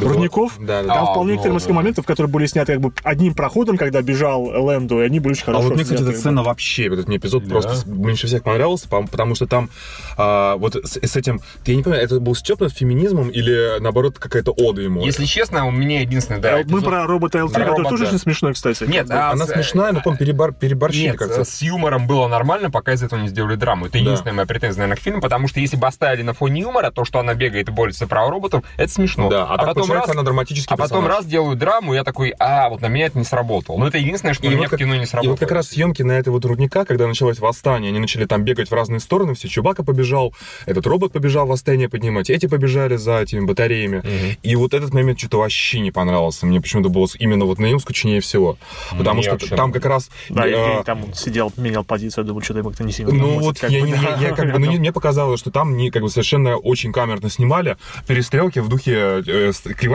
рудников. 0.00 0.56
Да, 0.60 0.82
да, 0.82 0.88
Там 0.94 1.04
А, 1.04 1.12
вполне 1.12 1.32
ну, 1.34 1.38
некоторые 1.40 1.60
ну. 1.68 1.74
моментов, 1.74 2.06
которые 2.06 2.30
были 2.30 2.46
сняты 2.46 2.72
как 2.74 2.80
бы 2.82 2.92
одним 3.02 3.34
проходом, 3.34 3.76
когда 3.76 4.02
бежал 4.02 4.42
Лэнду, 4.44 5.00
и 5.02 5.04
они 5.04 5.20
были 5.20 5.32
очень 5.32 5.42
А 5.42 5.46
хорошо 5.46 5.62
вот 5.68 5.74
мне, 5.74 5.84
кстати, 5.84 6.02
эта 6.02 6.12
сцена 6.12 6.42
вообще, 6.42 6.86
этот 6.86 7.08
мне 7.08 7.16
эпизод 7.16 7.44
Да. 7.44 7.50
просто 7.60 7.88
меньше 7.88 8.26
всех 8.26 8.42
понравился, 8.42 8.88
потому 8.88 9.34
что 9.34 9.46
там 9.46 9.68
а, 10.16 10.56
вот 10.56 10.76
с, 10.76 10.98
с 10.98 11.16
этим, 11.16 11.40
я 11.66 11.76
не 11.76 11.82
понимаю, 11.82 12.04
это 12.04 12.20
был 12.20 12.34
степ 12.34 12.60
над 12.60 12.72
феминизмом 12.72 13.28
или 13.30 13.80
наоборот 13.80 14.18
какая-то 14.18 14.52
ода 14.52 14.80
ему? 14.82 15.04
Если 15.04 15.24
честно, 15.24 15.66
у 15.66 15.70
меня 15.70 16.00
единственное, 16.00 16.40
да, 16.40 16.52
Э, 16.52 16.64
Мы 16.64 16.80
эпизод- 16.80 16.84
про 16.84 17.06
робота 17.06 17.38
L3, 17.38 17.52
Про 17.52 17.64
который 17.64 17.88
тоже 17.88 18.06
очень 18.06 18.18
смешной, 18.18 18.52
кстати. 18.54 18.84
Нет, 18.84 19.10
а 19.10 19.30
Она 19.32 19.46
с- 19.46 19.50
смешная, 19.52 19.92
но, 19.92 20.00
по 20.02 20.14
перебор, 20.16 20.52
переборщили 20.52 21.04
Нет, 21.08 21.16
как-то. 21.16 21.44
с 21.44 21.62
юмором 21.62 22.06
было 22.12 22.28
нормально, 22.28 22.70
пока 22.70 22.92
из 22.92 23.02
этого 23.02 23.20
не 23.20 23.28
сделали 23.28 23.56
драму. 23.56 23.86
Это 23.86 23.94
Да. 23.94 23.98
единственная 24.00 24.34
моя 24.34 24.46
претензия, 24.46 24.78
наверное, 24.80 24.96
к 24.96 25.00
фильму, 25.00 25.20
потому 25.22 25.48
что 25.48 25.60
если 25.60 25.76
бы 25.76 25.86
оставили 25.86 26.22
на 26.22 26.34
фоне 26.34 26.60
юмора, 26.60 26.90
то, 26.90 27.04
что 27.04 27.18
она 27.18 27.34
бегает 27.34 27.68
и 27.68 27.72
борется 27.72 28.06
про 28.06 28.28
роботов, 28.28 28.62
это 28.76 28.92
смешно. 28.92 29.28
Да, 29.30 29.44
а, 29.44 29.56
так 29.56 29.66
потом 29.68 29.90
раз, 29.92 30.08
она 30.10 30.22
драматический 30.22 30.74
а 30.74 30.76
потом 30.76 30.98
персонаж. 31.04 31.16
раз 31.18 31.26
делают 31.26 31.58
драму, 31.58 31.94
и 31.94 31.96
я 31.96 32.04
такой, 32.04 32.34
а, 32.38 32.68
вот 32.68 32.80
на 32.82 32.86
меня 32.88 33.06
это 33.06 33.18
не 33.18 33.24
сработало. 33.24 33.78
Но 33.78 33.86
это 33.88 33.98
единственное, 33.98 34.34
что 34.34 34.44
И 34.44 34.48
на 34.48 34.52
меня 34.52 34.60
вот, 34.62 34.66
в 34.68 34.70
как, 34.70 34.78
кино 34.80 34.94
не 34.96 35.02
и 35.04 35.06
сработало. 35.06 35.32
вот 35.32 35.40
как 35.40 35.52
раз 35.52 35.68
съемки 35.68 36.02
на 36.02 36.12
этой 36.12 36.28
вот 36.28 36.44
рудника, 36.44 36.84
когда 36.84 37.06
началось 37.06 37.38
восстание, 37.38 37.88
они 37.88 37.98
начали 37.98 38.26
там 38.26 38.42
бегать 38.44 38.70
в 38.70 38.74
разные 38.74 39.00
стороны, 39.00 39.34
все, 39.34 39.48
Чубака 39.48 39.82
побежал, 39.82 40.34
этот 40.66 40.86
робот 40.86 41.12
побежал 41.12 41.46
восстание 41.46 41.88
поднимать, 41.88 42.28
эти 42.28 42.46
побежали 42.46 42.96
за 42.96 43.20
этими 43.22 43.44
батареями. 43.44 44.02
И 44.42 44.54
вот 44.56 44.74
этот 44.74 44.92
момент 44.92 45.18
что-то 45.18 45.38
вообще 45.38 45.80
не 45.80 45.90
понравился. 45.90 46.46
Мне 46.46 46.60
почему-то 46.60 46.88
было 46.88 47.06
именно 47.18 47.44
вот 47.46 47.58
на 47.58 47.66
нем 47.66 47.80
скучнее 47.80 48.20
всего. 48.20 48.58
Потому 48.90 49.14
Мне 49.14 49.22
что 49.22 49.32
вообще 49.32 49.56
там 49.56 49.72
как 49.72 49.86
раз... 49.86 50.10
Да, 50.28 50.46
э, 50.46 50.82
там 50.84 51.12
сидел, 51.14 51.52
менял 51.56 51.84
позицию, 51.84 52.01
я 52.02 52.22
думаю, 52.22 52.42
что-то 52.42 52.60
ему 52.60 52.68
как-то 52.70 52.84
не 52.84 52.92
сильно 52.92 53.12
Ну 53.12 53.38
вот 53.38 53.58
я, 53.62 53.80
бы, 53.80 53.88
я- 53.88 54.16
я 54.20 54.30
как 54.34 54.52
бы, 54.52 54.58
ну, 54.58 54.66
не- 54.66 54.78
мне 54.78 54.92
показалось, 54.92 55.40
что 55.40 55.50
там 55.50 55.76
не 55.76 55.90
как 55.90 56.02
бы 56.02 56.08
совершенно 56.10 56.56
очень 56.56 56.92
камерно 56.92 57.28
снимали 57.30 57.76
перестрелки 58.06 58.58
в 58.60 58.68
духе 58.68 59.22
э, 59.26 59.52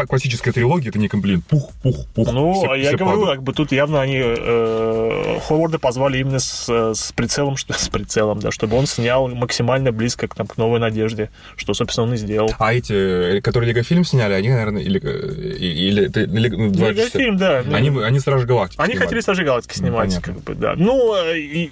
классической 0.07 0.51
трилогии. 0.53 0.89
Это 0.89 0.99
не 0.99 1.07
комплимент. 1.07 1.45
Пух, 1.45 1.71
пух, 1.83 2.05
пух. 2.15 2.29
Ну, 2.31 2.53
все- 2.53 2.73
я 2.75 2.87
все 2.89 2.97
говорю, 2.97 3.19
падают. 3.21 3.37
как 3.37 3.43
бы 3.43 3.53
тут 3.53 3.71
явно 3.71 4.01
они 4.01 4.21
э, 4.21 5.39
Ховарда 5.47 5.79
позвали 5.79 6.19
именно 6.19 6.39
с, 6.39 6.65
э, 6.69 6.93
с 6.95 7.11
прицелом, 7.11 7.57
что, 7.57 7.73
с 7.73 7.89
прицелом, 7.89 8.39
да, 8.39 8.51
чтобы 8.51 8.77
он 8.77 8.85
снял 8.87 9.27
максимально 9.27 9.91
близко 9.91 10.27
к, 10.27 10.35
там, 10.35 10.47
к 10.47 10.57
новой 10.57 10.79
надежде, 10.79 11.29
что, 11.55 11.73
собственно, 11.73 12.07
он 12.07 12.13
и 12.13 12.17
сделал. 12.17 12.51
А 12.59 12.73
эти, 12.73 12.93
э, 13.37 13.41
которые 13.41 13.71
Лего-фильм 13.73 14.03
сняли, 14.05 14.33
они, 14.33 14.49
наверное, 14.49 14.81
или... 14.81 15.01
э, 15.03 15.57
Или... 15.57 16.07
Лего- 16.09 16.57
ну, 16.57 16.69
два 16.71 16.93
часа. 16.93 17.09
фильм, 17.19 17.37
да. 17.37 17.63
Они, 17.71 17.89
они 18.03 18.19
Стражи 18.19 18.45
Галактики 18.45 18.79
Они 18.81 18.93
снимали. 18.93 19.05
хотели 19.07 19.19
Стражи 19.21 19.43
Галактики 19.43 19.77
снимать, 19.77 20.09
понятно. 20.09 20.33
как 20.33 20.43
бы, 20.43 20.55
да. 20.55 20.73
Ну, 20.77 21.15
и- 21.33 21.69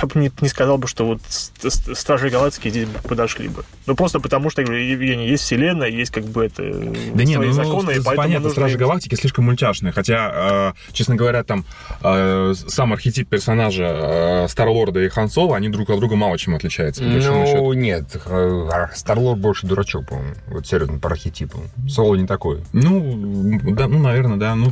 я 0.00 0.06
бы 0.06 0.20
не, 0.20 0.30
не 0.40 0.48
сказал 0.48 0.78
бы, 0.78 0.86
что 0.88 1.06
вот 1.06 1.20
Стражи 1.28 2.30
Галактики 2.30 2.68
здесь 2.68 2.88
подошли 3.08 3.48
бы. 3.48 3.64
Ну, 3.86 3.94
просто 3.94 4.20
потому 4.20 4.50
что, 4.50 4.62
я 4.62 4.66
говорю, 4.66 4.82
Евгений, 4.84 5.28
есть 5.28 5.44
вселенная, 5.44 5.88
есть 5.88 6.10
как 6.10 6.24
бы 6.24 6.44
это 6.44 6.62
Да 7.14 7.24
не, 7.24 7.34
свои 7.34 7.48
ну, 7.48 7.52
законы, 7.52 7.92
и 7.92 7.96
ну, 7.96 8.02
поэтому 8.04 8.16
понятно, 8.16 8.40
нужно... 8.40 8.50
Стражи 8.50 8.74
им- 8.74 8.80
Галактики 8.80 9.14
слишком 9.14 9.44
мультяшные, 9.46 9.92
хотя, 9.92 10.74
э, 10.88 10.92
честно 10.92 11.16
говоря, 11.16 11.42
там 11.44 11.64
э, 12.02 12.54
сам 12.68 12.92
архетип 12.92 13.28
персонажа 13.28 14.44
э, 14.44 14.48
Старлорда 14.48 15.00
и 15.00 15.08
Хан 15.08 15.28
Соло, 15.28 15.56
они 15.56 15.68
друг 15.68 15.90
от 15.90 15.98
друга 15.98 16.16
мало 16.16 16.38
чем 16.38 16.54
отличаются. 16.54 17.02
Ну, 17.02 17.72
нет, 17.72 18.04
Старлор 18.94 19.36
больше 19.36 19.66
дурачок, 19.66 20.06
по-моему. 20.08 20.34
Вот 20.48 20.66
серьезно, 20.66 20.98
по 20.98 21.08
архетипу. 21.10 21.62
Соло 21.88 22.14
не 22.14 22.26
такой. 22.26 22.62
Ну, 22.72 23.58
да, 23.74 23.88
ну, 23.88 23.98
наверное, 23.98 24.36
да. 24.36 24.54
Ну, 24.54 24.70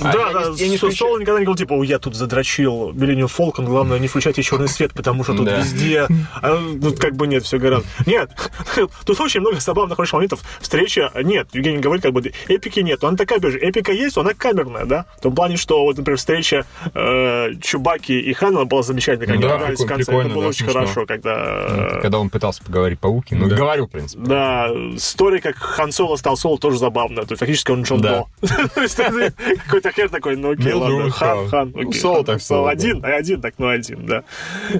А, 0.00 0.12
да, 0.12 0.26
я 0.28 0.32
да, 0.32 0.50
не- 0.50 0.60
я 0.62 0.68
не 0.68 0.78
Соло 0.78 1.18
никогда 1.18 1.40
не 1.40 1.44
говорил, 1.44 1.56
типа, 1.56 1.72
«Ой, 1.74 1.86
я 1.86 1.98
тут 1.98 2.14
задрочил 2.14 2.90
Millennium 2.92 3.30
Falcon, 3.34 3.64
главное, 3.64 3.98
не 3.98 4.08
включайте 4.38 4.42
черный 4.42 4.68
свет, 4.68 4.92
потому 4.94 5.24
что 5.24 5.34
тут 5.34 5.46
Да. 5.46 5.58
везде... 5.58 6.06
А, 6.42 6.58
ну, 6.58 6.92
как 6.94 7.14
бы 7.16 7.26
нет, 7.26 7.44
все 7.44 7.58
гораздо. 7.58 7.86
Нет, 8.06 8.30
тут 9.04 9.20
очень 9.20 9.40
много 9.40 9.60
забавных 9.60 9.96
хороших 9.96 10.14
моментов. 10.14 10.40
Встреча, 10.60 11.10
нет, 11.22 11.48
Евгений 11.52 11.78
говорит, 11.78 12.02
как 12.02 12.12
бы, 12.12 12.32
эпики 12.48 12.80
нет, 12.80 13.02
она 13.04 13.16
такая 13.16 13.40
же, 13.40 13.58
эпика 13.58 13.92
есть, 13.92 14.16
она 14.16 14.34
камерная, 14.34 14.84
да? 14.84 15.06
В 15.18 15.22
том 15.22 15.34
плане, 15.34 15.56
что, 15.56 15.82
вот, 15.82 15.96
например, 15.96 16.18
встреча 16.18 16.64
э, 16.94 17.50
Чубаки 17.62 18.18
и 18.18 18.32
Хана 18.32 18.64
была 18.64 18.82
замечательная, 18.82 19.26
как 19.26 19.36
они 19.36 19.42
Да, 19.44 19.56
в 19.58 19.66
прикольно, 19.66 19.94
конце, 19.94 20.12
это 20.12 20.28
было 20.28 20.42
да, 20.42 20.48
очень 20.48 20.64
смешно. 20.64 20.80
хорошо, 20.80 21.06
когда... 21.06 21.98
Когда 22.00 22.18
он 22.18 22.30
пытался 22.30 22.62
поговорить 22.62 22.98
по-уки. 23.00 23.34
Ну, 23.34 23.48
Да. 23.48 23.56
говорил, 23.56 23.86
в 23.86 23.90
принципе. 23.90 24.22
Да, 24.24 24.68
история, 24.94 25.40
как 25.40 25.56
Хан 25.56 25.92
Соло 25.92 26.16
стал 26.16 26.36
Соло, 26.36 26.58
тоже 26.58 26.78
забавно. 26.78 27.22
То 27.24 27.32
есть, 27.32 27.40
фактически 27.40 27.70
он 27.70 27.82
Джон 27.82 28.00
Да. 28.00 28.24
Какой-то 28.42 29.92
хер 29.92 30.08
такой, 30.08 30.36
ну 30.36 30.52
окей, 30.52 30.72
ладно. 30.72 31.10
Хан. 31.10 31.48
Хан, 31.48 31.72
Ну. 31.74 31.92
Соло 31.92 32.24
так 32.24 32.40
Соло, 32.40 32.70
один, 32.70 33.04
а 33.04 33.08
один 33.08 33.40
так, 33.40 33.54
ну 33.58 33.68
один, 33.68 34.06
да. 34.06 34.24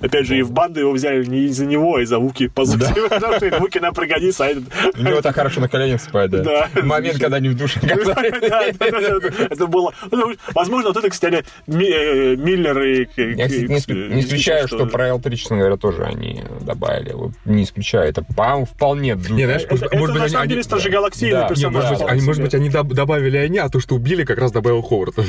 Опять 0.02 0.26
же, 0.26 0.38
и 0.38 0.42
в 0.42 0.52
банду 0.52 0.80
его 0.80 0.92
взяли 0.92 1.24
не 1.24 1.46
из-за 1.46 1.66
него, 1.66 1.96
а 1.96 2.02
из-за 2.02 2.18
Вуки, 2.18 2.48
по 2.48 2.64
сути. 2.64 2.92
Потому 3.08 3.34
что 3.34 3.58
Вуки 3.58 3.78
нам 3.78 3.94
пригодится, 3.94 4.44
а 4.44 4.48
этот... 4.48 4.64
У 4.96 5.02
него 5.02 5.20
так 5.20 5.34
хорошо 5.34 5.60
на 5.60 5.68
коленях 5.68 6.00
спать, 6.00 6.30
да. 6.30 6.42
Да. 6.42 6.82
Момент, 6.82 7.18
когда 7.18 7.36
они 7.36 7.48
в 7.48 7.56
душе 7.56 7.80
Это 7.82 9.66
было... 9.66 9.92
ну, 10.10 10.34
Возможно, 10.54 10.90
вот 10.90 10.96
это, 10.96 11.10
кстати, 11.10 11.44
э, 11.66 12.36
Миллер 12.36 12.82
и... 12.82 13.08
Я, 13.16 13.46
кстати, 13.46 13.64
не, 13.64 13.76
исключ- 13.78 14.14
не 14.14 14.20
исключаю, 14.20 14.68
что 14.68 14.86
про 14.86 15.08
L3, 15.08 15.36
честно 15.36 15.58
говоря, 15.58 15.76
тоже 15.76 16.04
они 16.04 16.42
добавили. 16.60 17.14
Не 17.44 17.64
исключаю. 17.64 18.08
Это, 18.08 18.22
по-моему, 18.22 18.66
вполне... 18.66 19.18
Не, 19.30 19.44
знаешь, 19.44 19.66
может 19.70 20.14
быть, 20.14 20.22
на 20.22 20.28
самом 20.28 20.48
деле 20.48 20.62
стражегалактийный 20.62 21.32
Да. 21.32 21.42
Не, 21.42 21.48
персонаж. 21.48 22.22
может 22.22 22.42
быть, 22.42 22.54
они, 22.54 22.70
добавили 22.70 23.36
они, 23.36 23.58
а 23.58 23.68
то, 23.68 23.80
что 23.80 23.94
убили, 23.94 24.24
как 24.24 24.38
раз 24.38 24.52
добавил 24.52 24.82
Ховард. 24.82 25.14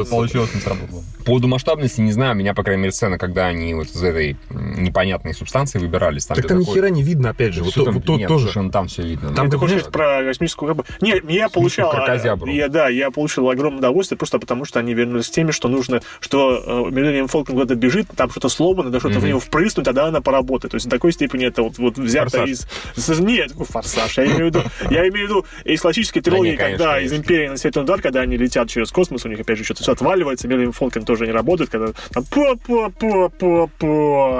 Типа, 0.00 0.04
получилось, 0.04 0.54
не 0.54 0.60
сработало. 0.60 1.02
По 1.18 1.24
поводу 1.24 1.48
масштабности, 1.48 2.00
не 2.00 2.12
знаю, 2.12 2.34
меня, 2.34 2.54
по 2.54 2.62
крайней 2.70 2.82
мере, 2.82 2.92
сцена, 2.92 3.18
когда 3.18 3.46
они 3.46 3.74
вот 3.74 3.88
из 3.88 4.02
этой 4.02 4.36
непонятной 4.50 5.34
субстанции 5.34 5.78
выбирались. 5.78 6.26
Там, 6.26 6.36
Так 6.36 6.46
там 6.46 6.58
ни 6.60 6.64
хера 6.64 6.88
не 6.88 7.02
видно, 7.02 7.30
опять 7.30 7.52
же. 7.54 7.62
Вот 7.64 7.74
то- 7.74 7.84
там- 7.84 7.94
вот 7.94 8.04
тут 8.04 8.18
нет, 8.18 8.28
тоже. 8.28 8.50
ну, 8.60 8.70
там 8.70 8.86
все 8.88 9.02
видно. 9.02 9.34
Там 9.34 9.46
Ты 9.46 9.52
ты 9.52 9.58
хочешь 9.58 9.84
про 9.84 10.22
космическую 10.24 10.68
рыбу? 10.68 10.84
Не, 11.00 11.20
я 11.28 11.48
получал... 11.48 11.90
крокозябру. 11.90 12.50
Я, 12.50 12.68
да, 12.68 12.88
я 12.88 13.10
получил 13.10 13.48
огромное 13.50 13.78
удовольствие 13.80 14.18
просто 14.18 14.38
потому, 14.38 14.64
что 14.64 14.78
они 14.78 14.94
вернулись 14.94 15.28
к 15.28 15.30
теме, 15.32 15.52
что 15.52 15.68
нужно, 15.68 16.00
что 16.20 16.62
э, 16.64 16.90
Millennium 16.90 17.30
Falcon 17.30 17.52
куда-то 17.52 17.74
бежит, 17.74 18.06
там 18.16 18.30
что-то 18.30 18.48
сломано, 18.48 18.84
надо 18.90 19.00
что-то 19.00 19.18
в 19.20 19.24
него 19.24 19.40
впрыснуть, 19.40 19.84
тогда 19.84 20.06
она 20.06 20.20
поработает. 20.20 20.70
То 20.72 20.76
есть 20.76 20.86
в 20.86 20.90
такой 20.90 21.12
степени 21.12 21.46
это 21.46 21.62
вот, 21.62 21.78
вот 21.78 21.98
взято 21.98 22.30
Форсаж. 22.30 22.48
из... 22.50 22.66
с- 22.96 23.18
Нет, 23.20 23.52
форсаж. 23.52 24.16
Я 24.18 24.26
имею 24.26 24.36
в 24.38 24.46
виду, 24.46 24.62
я 24.90 25.08
имею 25.08 25.26
в 25.26 25.30
виду 25.30 25.46
из 25.64 25.80
классической 25.80 26.20
трилогии, 26.20 26.50
не, 26.52 26.56
конечно, 26.56 26.78
когда 26.78 26.94
конечно. 26.94 27.14
из 27.14 27.18
Империи 27.20 27.48
на 27.48 27.56
Светлый 27.56 27.82
удар, 27.84 28.00
когда 28.00 28.20
они 28.20 28.36
летят 28.36 28.68
через 28.68 28.90
космос, 28.90 29.24
у 29.24 29.28
них 29.28 29.40
опять 29.40 29.58
же 29.58 29.64
что-то 29.64 29.82
все 29.82 29.92
отваливается, 29.92 30.46
Millennium 30.48 30.74
Falcon 30.78 31.04
тоже 31.04 31.26
не 31.26 31.32
работает, 31.32 31.70
когда 31.70 31.92
там 32.12 32.24
по 32.66 32.90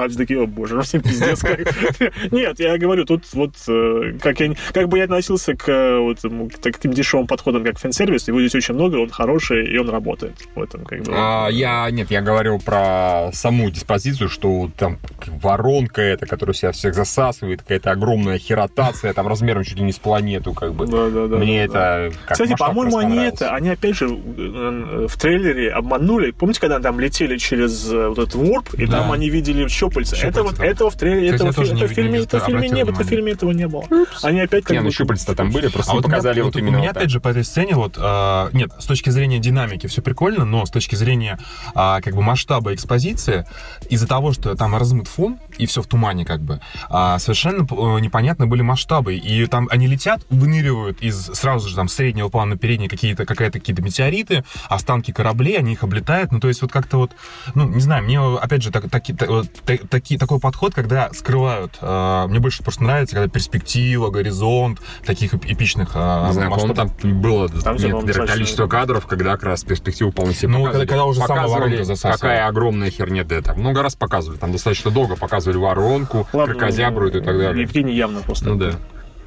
все 0.07 0.17
такие, 0.17 0.43
о 0.43 0.47
боже, 0.47 0.81
всем 0.81 1.01
пиздец. 1.01 1.41
как». 1.41 1.59
Нет, 2.31 2.59
я 2.59 2.77
говорю, 2.77 3.05
тут 3.05 3.23
вот 3.33 3.55
э, 3.67 4.13
как 4.21 4.39
я 4.39 4.53
как 4.73 4.89
бы 4.89 4.97
я 4.97 5.05
относился 5.05 5.55
к 5.55 5.69
э, 5.69 5.99
вот 5.99 6.19
таким 6.61 6.93
дешевым 6.93 7.27
подходам, 7.27 7.63
как 7.63 7.79
фэн-сервис, 7.79 8.27
его 8.27 8.39
здесь 8.39 8.55
очень 8.55 8.75
много, 8.75 8.97
он 8.97 9.09
хороший, 9.09 9.67
и 9.67 9.77
он 9.77 9.89
работает 9.89 10.35
в 10.55 10.61
этом, 10.61 10.85
как 10.85 11.03
бы. 11.03 11.13
А, 11.15 11.47
я, 11.49 11.89
нет, 11.91 12.11
я 12.11 12.21
говорил 12.21 12.59
про 12.59 13.29
саму 13.33 13.69
диспозицию, 13.69 14.29
что 14.29 14.69
там 14.77 14.97
воронка 15.27 16.01
эта, 16.01 16.25
которая 16.25 16.53
себя 16.53 16.71
всех 16.71 16.93
засасывает, 16.93 17.61
какая-то 17.61 17.91
огромная 17.91 18.37
херотация, 18.37 19.13
там 19.13 19.27
размером 19.27 19.63
чуть 19.63 19.77
ли 19.77 19.83
не 19.83 19.91
с 19.91 19.99
планету, 19.99 20.53
как 20.53 20.73
бы. 20.73 20.87
Да, 20.87 21.09
да, 21.09 21.27
да, 21.27 21.37
Мне 21.37 21.67
да, 21.67 21.99
это 21.99 22.15
как 22.25 22.33
Кстати, 22.33 22.55
по-моему, 22.57 22.97
они 22.97 23.17
это, 23.17 23.53
они 23.53 23.69
опять 23.69 23.95
же 23.95 24.07
э, 24.07 25.07
в 25.07 25.17
трейлере 25.17 25.71
обманули. 25.71 26.31
Помните, 26.31 26.59
когда 26.59 26.79
там 26.79 26.99
летели 26.99 27.37
через 27.37 27.89
вот 28.11 28.19
этот 28.19 28.35
ворп, 28.35 28.73
и 28.75 28.85
Да. 28.85 28.99
там 28.99 29.11
они 29.11 29.29
видели 29.29 29.67
щупальца? 29.67 30.15
Щупальца, 30.15 30.27
это 30.29 30.43
вот 30.43 30.59
этого 30.59 30.89
в 30.89 30.95
трейлере, 30.95 31.29
этого, 31.35 31.47
я 31.47 31.53
тоже 31.53 31.69
фи- 31.69 31.73
не- 31.75 31.81
это 31.81 31.91
в 31.91 31.95
фильме, 31.95 32.19
это 32.19 32.39
в 32.39 32.43
фильме 32.45 32.69
не 32.69 32.83
было, 32.85 32.93
это 32.93 33.03
в 33.03 33.07
фильме 33.07 33.31
этого 33.33 33.51
не 33.51 33.67
было. 33.67 33.83
Они 34.23 34.39
опять 34.41 34.63
как 34.63 34.71
Не, 34.71 34.79
бы... 34.79 34.85
ну 34.85 34.91
щупальца 34.91 35.33
там 35.35 35.51
были, 35.51 35.67
просто 35.67 35.91
А 35.91 35.95
вот, 35.95 36.05
у 36.05 36.07
меня- 36.07 36.15
показали 36.17 36.41
вот 36.41 36.45
вот 36.53 36.55
у 36.55 36.59
именно 36.59 36.77
меня, 36.77 36.87
вот 36.89 36.97
опять 36.97 37.09
же, 37.09 37.19
по 37.19 37.29
этой 37.29 37.43
сцене, 37.43 37.75
вот, 37.75 37.95
а, 37.97 38.49
нет, 38.53 38.71
с 38.79 38.85
точки 38.85 39.09
зрения 39.09 39.39
динамики 39.39 39.87
все 39.87 40.01
прикольно, 40.01 40.45
но 40.45 40.65
с 40.65 40.69
точки 40.71 40.95
зрения, 40.95 41.39
а, 41.75 42.01
как 42.01 42.15
бы, 42.15 42.21
масштаба 42.21 42.73
экспозиции, 42.73 43.45
из-за 43.89 44.07
того, 44.07 44.31
что 44.33 44.55
там 44.55 44.75
размыт 44.75 45.07
фон, 45.07 45.37
и 45.57 45.65
все 45.65 45.81
в 45.81 45.87
тумане, 45.87 46.25
как 46.25 46.41
бы, 46.41 46.59
а, 46.89 47.19
совершенно 47.19 47.63
э, 47.69 47.99
непонятны 47.99 48.45
были 48.45 48.61
масштабы, 48.61 49.15
и 49.15 49.45
там 49.47 49.67
они 49.71 49.87
летят, 49.87 50.21
выныривают 50.29 51.01
из, 51.01 51.17
сразу 51.33 51.67
же, 51.69 51.75
там, 51.75 51.87
среднего 51.87 52.29
плана 52.29 52.51
на 52.51 52.57
передний 52.57 52.87
какие-то, 52.87 53.25
какая-то 53.25 53.59
какие-то 53.59 53.81
метеориты, 53.81 54.43
останки 54.69 55.11
кораблей, 55.11 55.57
они 55.57 55.73
их 55.73 55.83
облетают, 55.83 56.31
ну, 56.31 56.39
то 56.39 56.47
есть, 56.47 56.61
вот 56.61 56.71
как-то 56.71 56.97
вот, 56.97 57.11
ну, 57.55 57.67
не 57.67 57.81
знаю, 57.81 58.03
мне, 58.03 58.19
опять 58.19 58.61
же, 58.63 58.71
так, 58.71 58.89
таки- 58.89 59.13
та- 59.13 59.27
вот 59.27 59.47
та- 59.65 59.77
таки- 59.77 60.17
такой 60.17 60.39
подход, 60.39 60.73
когда 60.73 61.09
скрывают, 61.13 61.77
а, 61.81 62.27
мне 62.27 62.39
больше 62.39 62.63
просто 62.63 62.83
нравится, 62.83 63.15
когда 63.15 63.29
перспектива, 63.29 64.09
горизонт, 64.09 64.79
таких 65.05 65.33
эп- 65.33 65.45
эпичных 65.45 65.91
а, 65.95 66.27
Не 66.27 66.33
знаю, 66.33 66.51
там 66.75 66.91
было 67.21 67.49
Там 67.49 67.75
некоторое 67.77 68.27
количество 68.27 68.67
кадров, 68.67 69.05
когда 69.07 69.31
как 69.31 69.43
раз 69.43 69.63
перспективу 69.63 70.11
полностью 70.11 70.49
себе 70.49 70.57
Ну, 70.57 70.65
показывали. 70.65 70.85
когда- 70.87 70.91
когда 71.01 71.05
уже 71.05 71.19
сама 71.21 71.35
Показывали, 71.35 71.61
воронка 71.63 71.83
засасывала. 71.83 72.17
Какая 72.17 72.47
огромная 72.47 72.89
херня 72.91 73.25
это. 73.27 73.53
Много 73.53 73.81
раз 73.83 73.95
показывали. 73.95 74.37
Там 74.37 74.51
достаточно 74.51 74.91
долго 74.91 75.15
показывали 75.15 75.50
воронку, 75.57 76.27
Ладно, 76.33 76.53
крокозябру 76.53 77.07
и 77.07 77.11
так 77.11 77.25
далее. 77.25 77.61
Евгений 77.61 77.95
явно 77.95 78.21
просто... 78.21 78.49
Ну 78.49 78.55
да. 78.55 78.71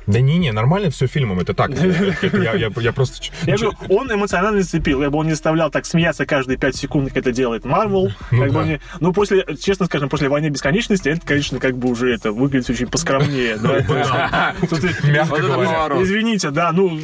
Да 0.06 0.20
не-не, 0.20 0.52
нормально 0.52 0.90
все 0.90 1.06
фильмом, 1.06 1.40
это 1.40 1.54
так. 1.54 1.70
Я, 2.32 2.54
я- 2.54 2.70
я 2.76 2.92
просто... 2.92 3.24
Я 3.46 3.56
говорю, 3.56 3.72
он 3.88 4.12
эмоционально 4.12 4.62
зацепил. 4.62 5.02
Я 5.02 5.10
бы 5.10 5.18
он 5.18 5.26
не 5.26 5.32
заставлял 5.32 5.70
так 5.70 5.86
смеяться 5.86 6.26
каждые 6.26 6.58
пять 6.58 6.76
секунд, 6.76 7.08
как 7.08 7.18
это 7.18 7.32
делает 7.32 7.64
Марвел. 7.64 8.10
Ну 8.30 8.38
Как 8.42 8.48
бы 8.48 8.54
да. 8.54 8.60
они- 8.60 8.80
ну, 9.00 9.12
после, 9.12 9.44
честно 9.60 9.86
скажем, 9.86 10.08
после 10.08 10.28
«Войны 10.28 10.48
бесконечности» 10.48 11.08
это, 11.08 11.26
конечно, 11.26 11.58
как 11.58 11.76
бы 11.76 11.88
уже 11.90 12.12
это 12.12 12.32
выглядит 12.32 12.68
очень 12.70 12.86
поскромнее. 12.86 13.56
и- 13.56 15.10
Мягко 15.10 15.40
говоря. 15.40 16.02
Извините, 16.02 16.50
да, 16.50 16.72
ну, 16.72 16.98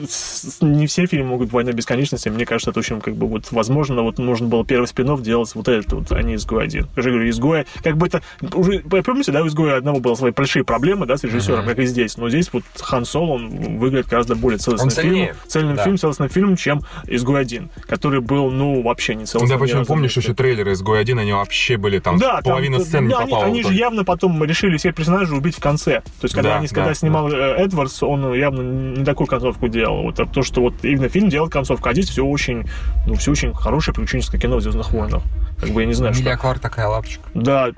не 0.60 0.86
все 0.86 1.06
фильмы 1.06 1.28
могут 1.30 1.52
«Война 1.52 1.72
бесконечности». 1.72 2.28
Мне 2.28 2.44
кажется, 2.46 2.70
это 2.70 2.80
очень, 2.80 3.00
как 3.00 3.14
бы, 3.14 3.26
вот, 3.28 3.50
возможно, 3.52 4.02
вот 4.02 4.18
нужно 4.18 4.48
было 4.48 4.64
первый 4.64 4.86
спин 4.86 5.10
делать 5.22 5.54
вот 5.54 5.66
этот 5.68 5.92
вот, 5.92 6.12
а 6.12 6.22
не 6.22 6.34
«Изгой 6.36 6.64
один». 6.64 6.88
Я 6.96 7.02
же 7.02 7.10
говорю, 7.10 7.28
«Изгоя», 7.30 7.66
как 7.82 7.96
бы 7.96 8.06
это, 8.06 8.22
уже, 8.54 8.80
помните, 8.80 9.32
да, 9.32 9.42
у 9.42 9.46
«Изгоя» 9.48 9.76
одного 9.78 10.00
было 10.00 10.14
свои 10.14 10.30
большие 10.32 10.64
проблемы, 10.64 11.06
да, 11.06 11.16
с 11.16 11.24
режиссером, 11.24 11.64
как 11.66 11.78
и 11.78 11.86
здесь. 11.86 12.16
Но 12.16 12.28
здесь 12.28 12.52
вот 12.52 12.62
Хан 12.90 13.04
Соло, 13.04 13.32
он 13.34 13.78
выглядит 13.78 14.08
гораздо 14.08 14.34
более 14.34 14.58
целостным 14.58 14.90
фильмом, 14.90 15.28
цельным 15.46 15.76
Да. 15.76 15.84
фильм, 15.84 15.96
целостным 15.96 16.28
фильмом, 16.28 16.56
чем 16.56 16.82
«Изгой 17.06 17.40
один», 17.40 17.70
который 17.88 18.20
был, 18.20 18.50
ну, 18.50 18.82
вообще 18.82 19.14
не 19.14 19.24
целостным. 19.26 19.48
Да, 19.48 19.54
ни 19.56 19.60
почему 19.68 19.84
помнишь 19.84 20.14
вместе. 20.14 20.30
еще 20.30 20.34
трейлеры 20.34 20.72
из 20.72 20.82
Гой 20.82 21.00
1, 21.00 21.18
они 21.18 21.32
вообще 21.32 21.76
были 21.76 21.98
там, 21.98 22.18
Да, 22.18 22.40
половина 22.42 22.78
там, 22.78 22.86
сцен 22.86 23.04
не 23.06 23.10
да, 23.10 23.18
они, 23.20 23.30
попала. 23.30 23.46
они 23.46 23.62
в 23.62 23.68
же 23.68 23.74
явно 23.74 24.04
потом 24.04 24.42
решили 24.44 24.76
всех 24.76 24.94
персонажей 24.94 25.36
убить 25.36 25.56
в 25.56 25.60
конце. 25.60 26.00
То 26.00 26.24
есть, 26.24 26.34
когда, 26.34 26.50
Да, 26.50 26.56
они, 26.58 26.66
да, 26.68 26.74
когда 26.74 26.88
да. 26.90 26.94
снимал 26.94 27.28
э, 27.32 27.54
Эдвардс, 27.58 28.02
он 28.02 28.34
явно 28.34 28.60
не 28.98 29.04
такую 29.04 29.26
концовку 29.26 29.68
делал. 29.68 30.02
Вот, 30.02 30.18
а 30.20 30.26
то, 30.26 30.42
что 30.42 30.60
вот 30.62 30.74
именно 30.82 31.08
фильм 31.08 31.28
делал 31.28 31.48
концовку, 31.48 31.88
а 31.88 31.92
здесь 31.92 32.08
все 32.10 32.24
очень, 32.24 32.64
ну, 33.06 33.14
все 33.14 33.30
очень 33.30 33.54
хорошее 33.54 33.94
приключенческое 33.94 34.40
кино 34.40 34.56
в 34.56 34.60
«Звездных 34.62 34.90
войнах». 34.92 35.22
Как 35.60 35.70
бы 35.70 35.82
я 35.82 35.86
не 35.86 35.92
знаю, 35.92 36.14
что... 36.14 36.22
Эмилия 36.22 36.36
Кларк 36.36 36.60
такая 36.60 36.86
лапочка. 36.88 37.22
Да, 37.34 37.68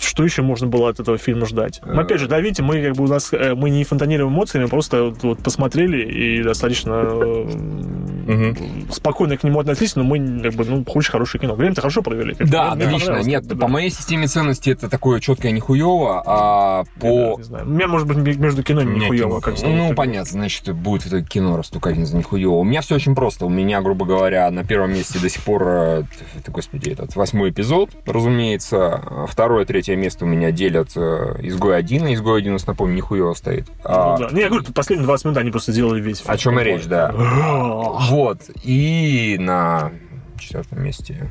что 0.00 0.24
еще 0.24 0.42
можно 0.42 0.66
было 0.66 0.88
от 0.88 1.00
этого 1.00 1.18
фильма 1.18 1.46
ждать? 1.46 1.80
Но, 1.84 2.00
опять 2.00 2.20
же, 2.20 2.28
да, 2.28 2.40
видите, 2.40 2.62
мы 2.62 2.82
как 2.82 2.94
бы 2.94 3.04
у 3.04 3.08
нас 3.08 3.32
э, 3.32 3.54
мы 3.54 3.70
не 3.70 3.84
фонтанируем 3.84 4.32
эмоциями, 4.32 4.66
просто 4.66 5.04
вот, 5.04 5.22
вот 5.22 5.38
посмотрели 5.42 6.02
и 6.02 6.42
достаточно 6.42 7.02
э, 7.04 8.54
спокойно 8.90 9.36
к 9.36 9.44
нему 9.44 9.60
относились, 9.60 9.96
но 9.96 10.04
мы 10.04 10.40
как 10.42 10.54
бы, 10.54 10.64
ну, 10.64 10.84
очень 10.86 11.10
хорошее 11.10 11.40
кино. 11.40 11.54
Время-то 11.54 11.82
хорошо 11.82 12.02
провели. 12.02 12.34
Как 12.34 12.48
Да, 12.48 12.74
мне 12.74 12.86
отлично. 12.86 13.22
Нет, 13.22 13.46
Да. 13.46 13.56
по 13.56 13.68
моей 13.68 13.90
системе 13.90 14.26
ценностей 14.26 14.72
это 14.72 14.88
такое 14.88 15.20
четкое 15.20 15.52
нихуево, 15.52 16.22
а 16.24 16.84
Да, 16.84 16.90
по... 17.00 17.36
не 17.38 17.44
знаю. 17.44 17.66
У 17.66 17.70
меня, 17.70 17.86
может 17.88 18.06
быть, 18.06 18.36
между 18.36 18.62
кино 18.62 18.82
меня 18.82 19.04
нихуево. 19.04 19.40
Как. 19.40 19.54
Ну, 19.62 19.94
понятно, 19.94 20.30
значит, 20.30 20.72
будет 20.72 21.06
это 21.06 21.22
кино 21.22 21.56
растукать 21.56 21.96
за 21.96 22.16
нихуево. 22.16 22.54
У 22.54 22.64
меня 22.64 22.80
все 22.80 22.94
очень 22.94 23.14
просто. 23.14 23.46
У 23.46 23.48
меня, 23.50 23.80
грубо 23.80 24.06
говоря, 24.06 24.50
на 24.50 24.64
первом 24.64 24.92
месте 24.92 25.18
до 25.18 25.28
сих 25.28 25.42
пор, 25.42 25.62
это, 25.62 26.06
господи, 26.48 26.90
этот 26.90 27.14
восьмой 27.26 27.50
эпизод, 27.50 27.90
разумеется. 28.06 29.26
Второе, 29.28 29.64
третье 29.64 29.96
место 29.96 30.24
у 30.24 30.28
меня 30.28 30.52
делят 30.52 30.90
э, 30.96 31.36
Изгой 31.40 31.76
1, 31.76 32.06
и 32.06 32.14
Изгой 32.14 32.38
1, 32.38 32.50
у 32.50 32.54
нас, 32.54 32.66
напомню, 32.66 32.94
нихуево 32.94 33.34
стоит. 33.34 33.66
А, 33.84 34.16
Ну, 34.16 34.28
да. 34.28 34.34
Не, 34.34 34.42
я 34.42 34.48
говорю, 34.48 34.64
последние 34.72 35.06
20 35.06 35.24
минут 35.24 35.38
они 35.38 35.50
просто 35.50 35.72
сделали 35.72 36.00
весь 36.00 36.18
фильм. 36.18 36.30
О 36.30 36.36
чем 36.36 36.60
и 36.60 36.64
речь, 36.64 36.84
да. 36.84 37.12
Вот. 37.12 38.42
И 38.62 39.36
на 39.40 39.90
четвертом 40.38 40.82
месте 40.82 41.28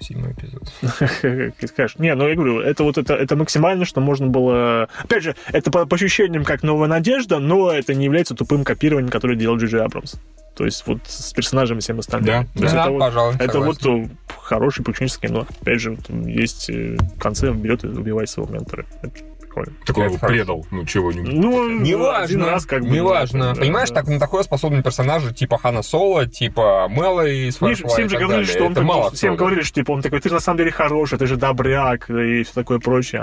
седьмой 0.00 0.32
эпизод. 0.32 1.52
Скажешь. 1.68 1.98
Не, 1.98 2.14
ну 2.14 2.28
я 2.28 2.36
говорю, 2.36 2.60
это 2.60 2.84
вот 2.84 2.96
это, 2.98 3.14
это 3.14 3.34
максимально, 3.34 3.84
что 3.84 4.00
можно 4.00 4.28
было... 4.28 4.88
Опять 5.02 5.24
же, 5.24 5.34
это 5.52 5.72
по, 5.72 5.86
по 5.86 5.96
ощущениям 5.96 6.44
как 6.44 6.62
новая 6.62 6.86
надежда, 6.88 7.40
но 7.40 7.72
это 7.72 7.94
не 7.94 8.04
является 8.04 8.36
тупым 8.36 8.62
копированием, 8.62 9.10
которое 9.10 9.36
делал 9.36 9.56
Джиджи 9.56 9.80
Абрамс. 9.80 10.14
То 10.54 10.64
есть 10.64 10.84
вот 10.86 11.00
с 11.04 11.32
персонажами 11.32 11.80
всем 11.80 11.98
остальным. 12.00 12.48
Да. 12.54 12.62
Да, 12.68 12.80
это 12.82 12.90
вот, 12.90 13.00
пожалуй, 13.00 13.34
это 13.38 13.60
вот 13.60 13.80
согласен. 13.80 14.04
э, 14.27 14.27
хорошее 14.48 14.84
приключенческое 14.84 15.30
кино. 15.30 15.46
Опять 15.60 15.80
же, 15.80 15.90
вот 15.92 16.10
есть 16.26 16.70
э, 16.70 16.96
в 16.96 17.18
конце 17.18 17.50
он 17.50 17.60
берет 17.60 17.84
и 17.84 17.88
убивает 17.88 18.30
своего 18.30 18.52
ментора. 18.52 18.86
Это 19.02 19.12
прикольно. 19.48 19.72
Такой 19.84 20.04
его 20.06 20.18
предал, 20.18 20.66
ну 20.70 20.84
чего-нибудь. 20.84 21.32
Ну, 21.32 21.68
Неважно, 21.80 22.46
раз 22.46 22.66
как 22.66 22.82
бы... 22.82 22.88
неважно. 22.88 23.54
да, 23.54 23.60
Понимаешь, 23.60 23.88
да. 23.88 23.96
так, 23.96 24.08
на 24.08 24.18
такое 24.20 24.42
способны 24.42 24.82
персонажи 24.82 25.32
типа 25.34 25.58
Хана 25.58 25.82
Соло, 25.82 26.26
типа 26.26 26.86
Мэла 26.88 27.26
же- 27.26 27.50
всем 27.50 28.06
и 28.06 28.08
же 28.08 28.18
говорили, 28.18 28.44
что 28.44 28.64
он 28.64 28.74
такой- 28.74 28.86
мало 28.86 29.10
всем 29.10 29.36
говорили, 29.36 29.62
что 29.62 29.74
типа 29.74 29.92
он 29.92 30.02
такой, 30.02 30.20
ты 30.20 30.28
же 30.28 30.34
на 30.36 30.40
самом 30.40 30.58
деле 30.58 30.70
хороший, 30.70 31.18
ты 31.18 31.26
же 31.26 31.36
добряк 31.36 32.08
и 32.10 32.42
все 32.44 32.52
такое 32.54 32.78
прочее. 32.78 33.22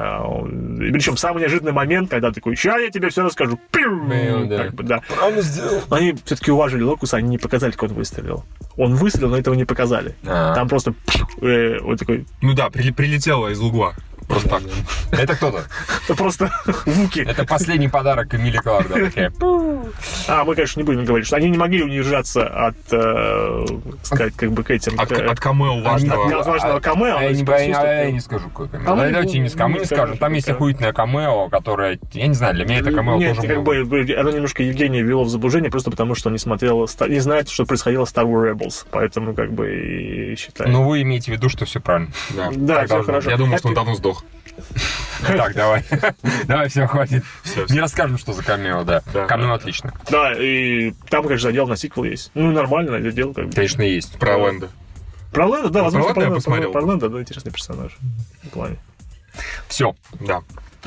И 0.88 0.92
причем 0.92 1.18
самый 1.18 1.42
неожиданный 1.42 1.72
момент, 1.74 2.10
когда 2.10 2.32
такой, 2.32 2.56
ща 2.56 2.78
я 2.78 2.90
тебе 2.90 3.10
все 3.10 3.24
расскажу. 3.24 3.60
Пиу! 3.72 3.96
Ну, 4.06 4.46
да. 4.48 4.58
Как 4.66 4.74
бы, 4.76 4.84
да. 4.84 5.02
Правильно 5.16 5.42
сделал. 5.42 5.82
Но 5.90 5.96
они 5.98 6.16
все-таки 6.26 6.52
уважили 6.52 6.82
Локуса, 6.84 7.18
они 7.18 7.30
не 7.30 7.38
показали, 7.38 7.72
как 7.72 7.84
он 7.84 7.94
выстрелил. 7.94 8.44
Он 8.78 8.96
выстрелил, 8.96 9.30
но 9.30 9.38
этого 9.38 9.54
не 9.56 9.66
показали. 9.66 10.16
А. 10.26 10.54
Там 10.54 10.68
просто 10.68 10.94
э, 11.42 11.80
вот 11.82 12.00
такой, 12.00 12.26
Ну 12.42 12.54
да, 12.54 12.70
при- 12.70 12.92
прилетело 12.92 13.48
из 13.50 13.62
угла. 13.62 13.94
Просто 14.28 14.50
так. 14.50 14.62
Это 15.12 15.36
кто-то. 15.36 15.64
это 16.04 16.16
просто 16.16 16.52
вуки. 16.86 17.20
Это 17.20 17.46
последний 17.46 17.88
подарок 17.90 18.34
Эмили 18.34 18.58
Кларк. 18.58 18.88
такая. 18.88 19.32
А, 20.28 20.44
мы, 20.44 20.56
конечно, 20.56 20.80
не 20.80 20.84
будем 20.84 21.06
говорить, 21.06 21.28
что 21.28 21.36
они 21.36 21.50
не 21.50 21.58
могли 21.58 21.84
удержаться 21.84 22.48
от, 22.48 22.76
э, 22.92 23.66
сказать, 24.04 24.34
как 24.36 24.52
бы 24.52 24.64
к 24.64 24.72
этим... 24.72 25.00
От, 25.00 25.10
к- 25.10 25.20
от 25.20 25.40
камео 25.40 25.82
важного. 25.82 26.40
от 26.40 26.46
важного 26.46 26.80
камео, 26.80 27.18
А 27.18 27.24
я 27.24 27.32
не, 27.32 27.44
а 27.44 28.04
я 28.04 28.12
не 28.12 28.20
скажу, 28.20 28.50
какое 28.50 28.68
камео. 28.68 28.94
А 28.94 28.96
Давайте 28.96 29.40
не. 29.40 29.50
Мы 29.66 29.80
не 29.80 29.86
скажем. 29.86 30.18
Там 30.18 30.34
есть 30.34 30.50
охуительное 30.50 30.94
камео, 30.94 31.50
которое... 31.50 32.00
Я 32.14 32.28
не 32.28 32.34
знаю, 32.34 32.56
для 32.56 32.66
меня 32.66 32.80
это 32.80 32.92
камео 32.92 33.18
Нет, 33.18 33.36
тоже 33.36 33.48
как 33.48 33.64
бы 33.64 33.76
оно 34.18 34.32
немножко 34.32 34.64
Евгения 34.64 35.02
ввело 35.02 35.24
в 35.24 35.30
заблуждение, 35.30 35.70
просто 35.70 35.92
потому 35.92 36.16
что 36.16 36.30
не 36.30 36.38
смотрел, 36.38 36.88
не 37.08 37.20
знает, 37.20 37.50
что 37.50 37.66
происходило 37.66 38.06
в 38.06 38.10
Star 38.10 38.26
Wars 38.26 38.54
Rebels, 38.54 38.86
поэтому 38.92 39.34
как 39.34 39.52
бы 39.52 39.74
и 39.74 40.36
считаю. 40.36 40.70
Ну, 40.70 40.88
вы 40.88 41.02
имеете 41.02 41.32
в 41.32 41.36
виду, 41.36 41.50
что 41.50 41.66
все 41.66 41.80
правильно. 41.80 42.10
Да. 42.32 42.86
все 42.86 43.04
хорошо. 43.04 43.30
Я 43.30 43.38
думал, 43.38 43.58
что 43.58 43.70
он 43.70 43.74
давно 43.74 43.96
сдох. 43.96 44.24
Так, 45.26 45.54
давай. 45.56 45.84
Давай, 46.48 46.70
все, 46.70 46.88
хватит. 46.88 47.24
Не 47.70 47.80
расскажем, 47.80 48.18
что 48.18 48.34
за 48.34 48.44
камео, 48.44 48.84
да. 48.84 49.02
Камео 49.28 49.54
отлично. 49.54 49.94
Да, 50.10 50.34
и 50.34 50.92
там, 51.10 51.24
конечно, 51.24 51.50
задел 51.50 51.68
на 51.68 51.76
сиквел 51.76 52.04
есть. 52.06 52.32
Ну, 52.34 52.52
нормально, 52.52 53.00
дело 53.12 53.34
как 53.34 53.48
бы. 53.48 53.52
Конечно, 53.54 53.82
есть. 53.82 54.18
Про 54.20 54.38
Лэнда. 54.38 54.70
Про 55.32 55.48
Лэнда, 55.48 55.70
да, 55.70 55.84
возможно, 55.84 56.08
Лэнда 56.08 56.22
я 56.22 56.28
про, 56.28 56.36
посмотрел. 56.36 56.72
про 56.72 56.82
Лэнда, 56.82 57.10
да, 57.10 57.22
интересный 57.22 57.52
персонаж. 57.52 57.98
В 58.44 58.50
плане. 58.50 58.78
Все. 59.68 59.96
Да. 60.20 60.42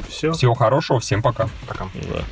Все. 0.09 0.33
Всего 0.33 0.54
хорошего. 0.54 1.00
Всем 1.00 1.23
пока. 1.23 1.49
Пока. 1.66 1.87
Да. 1.95 2.23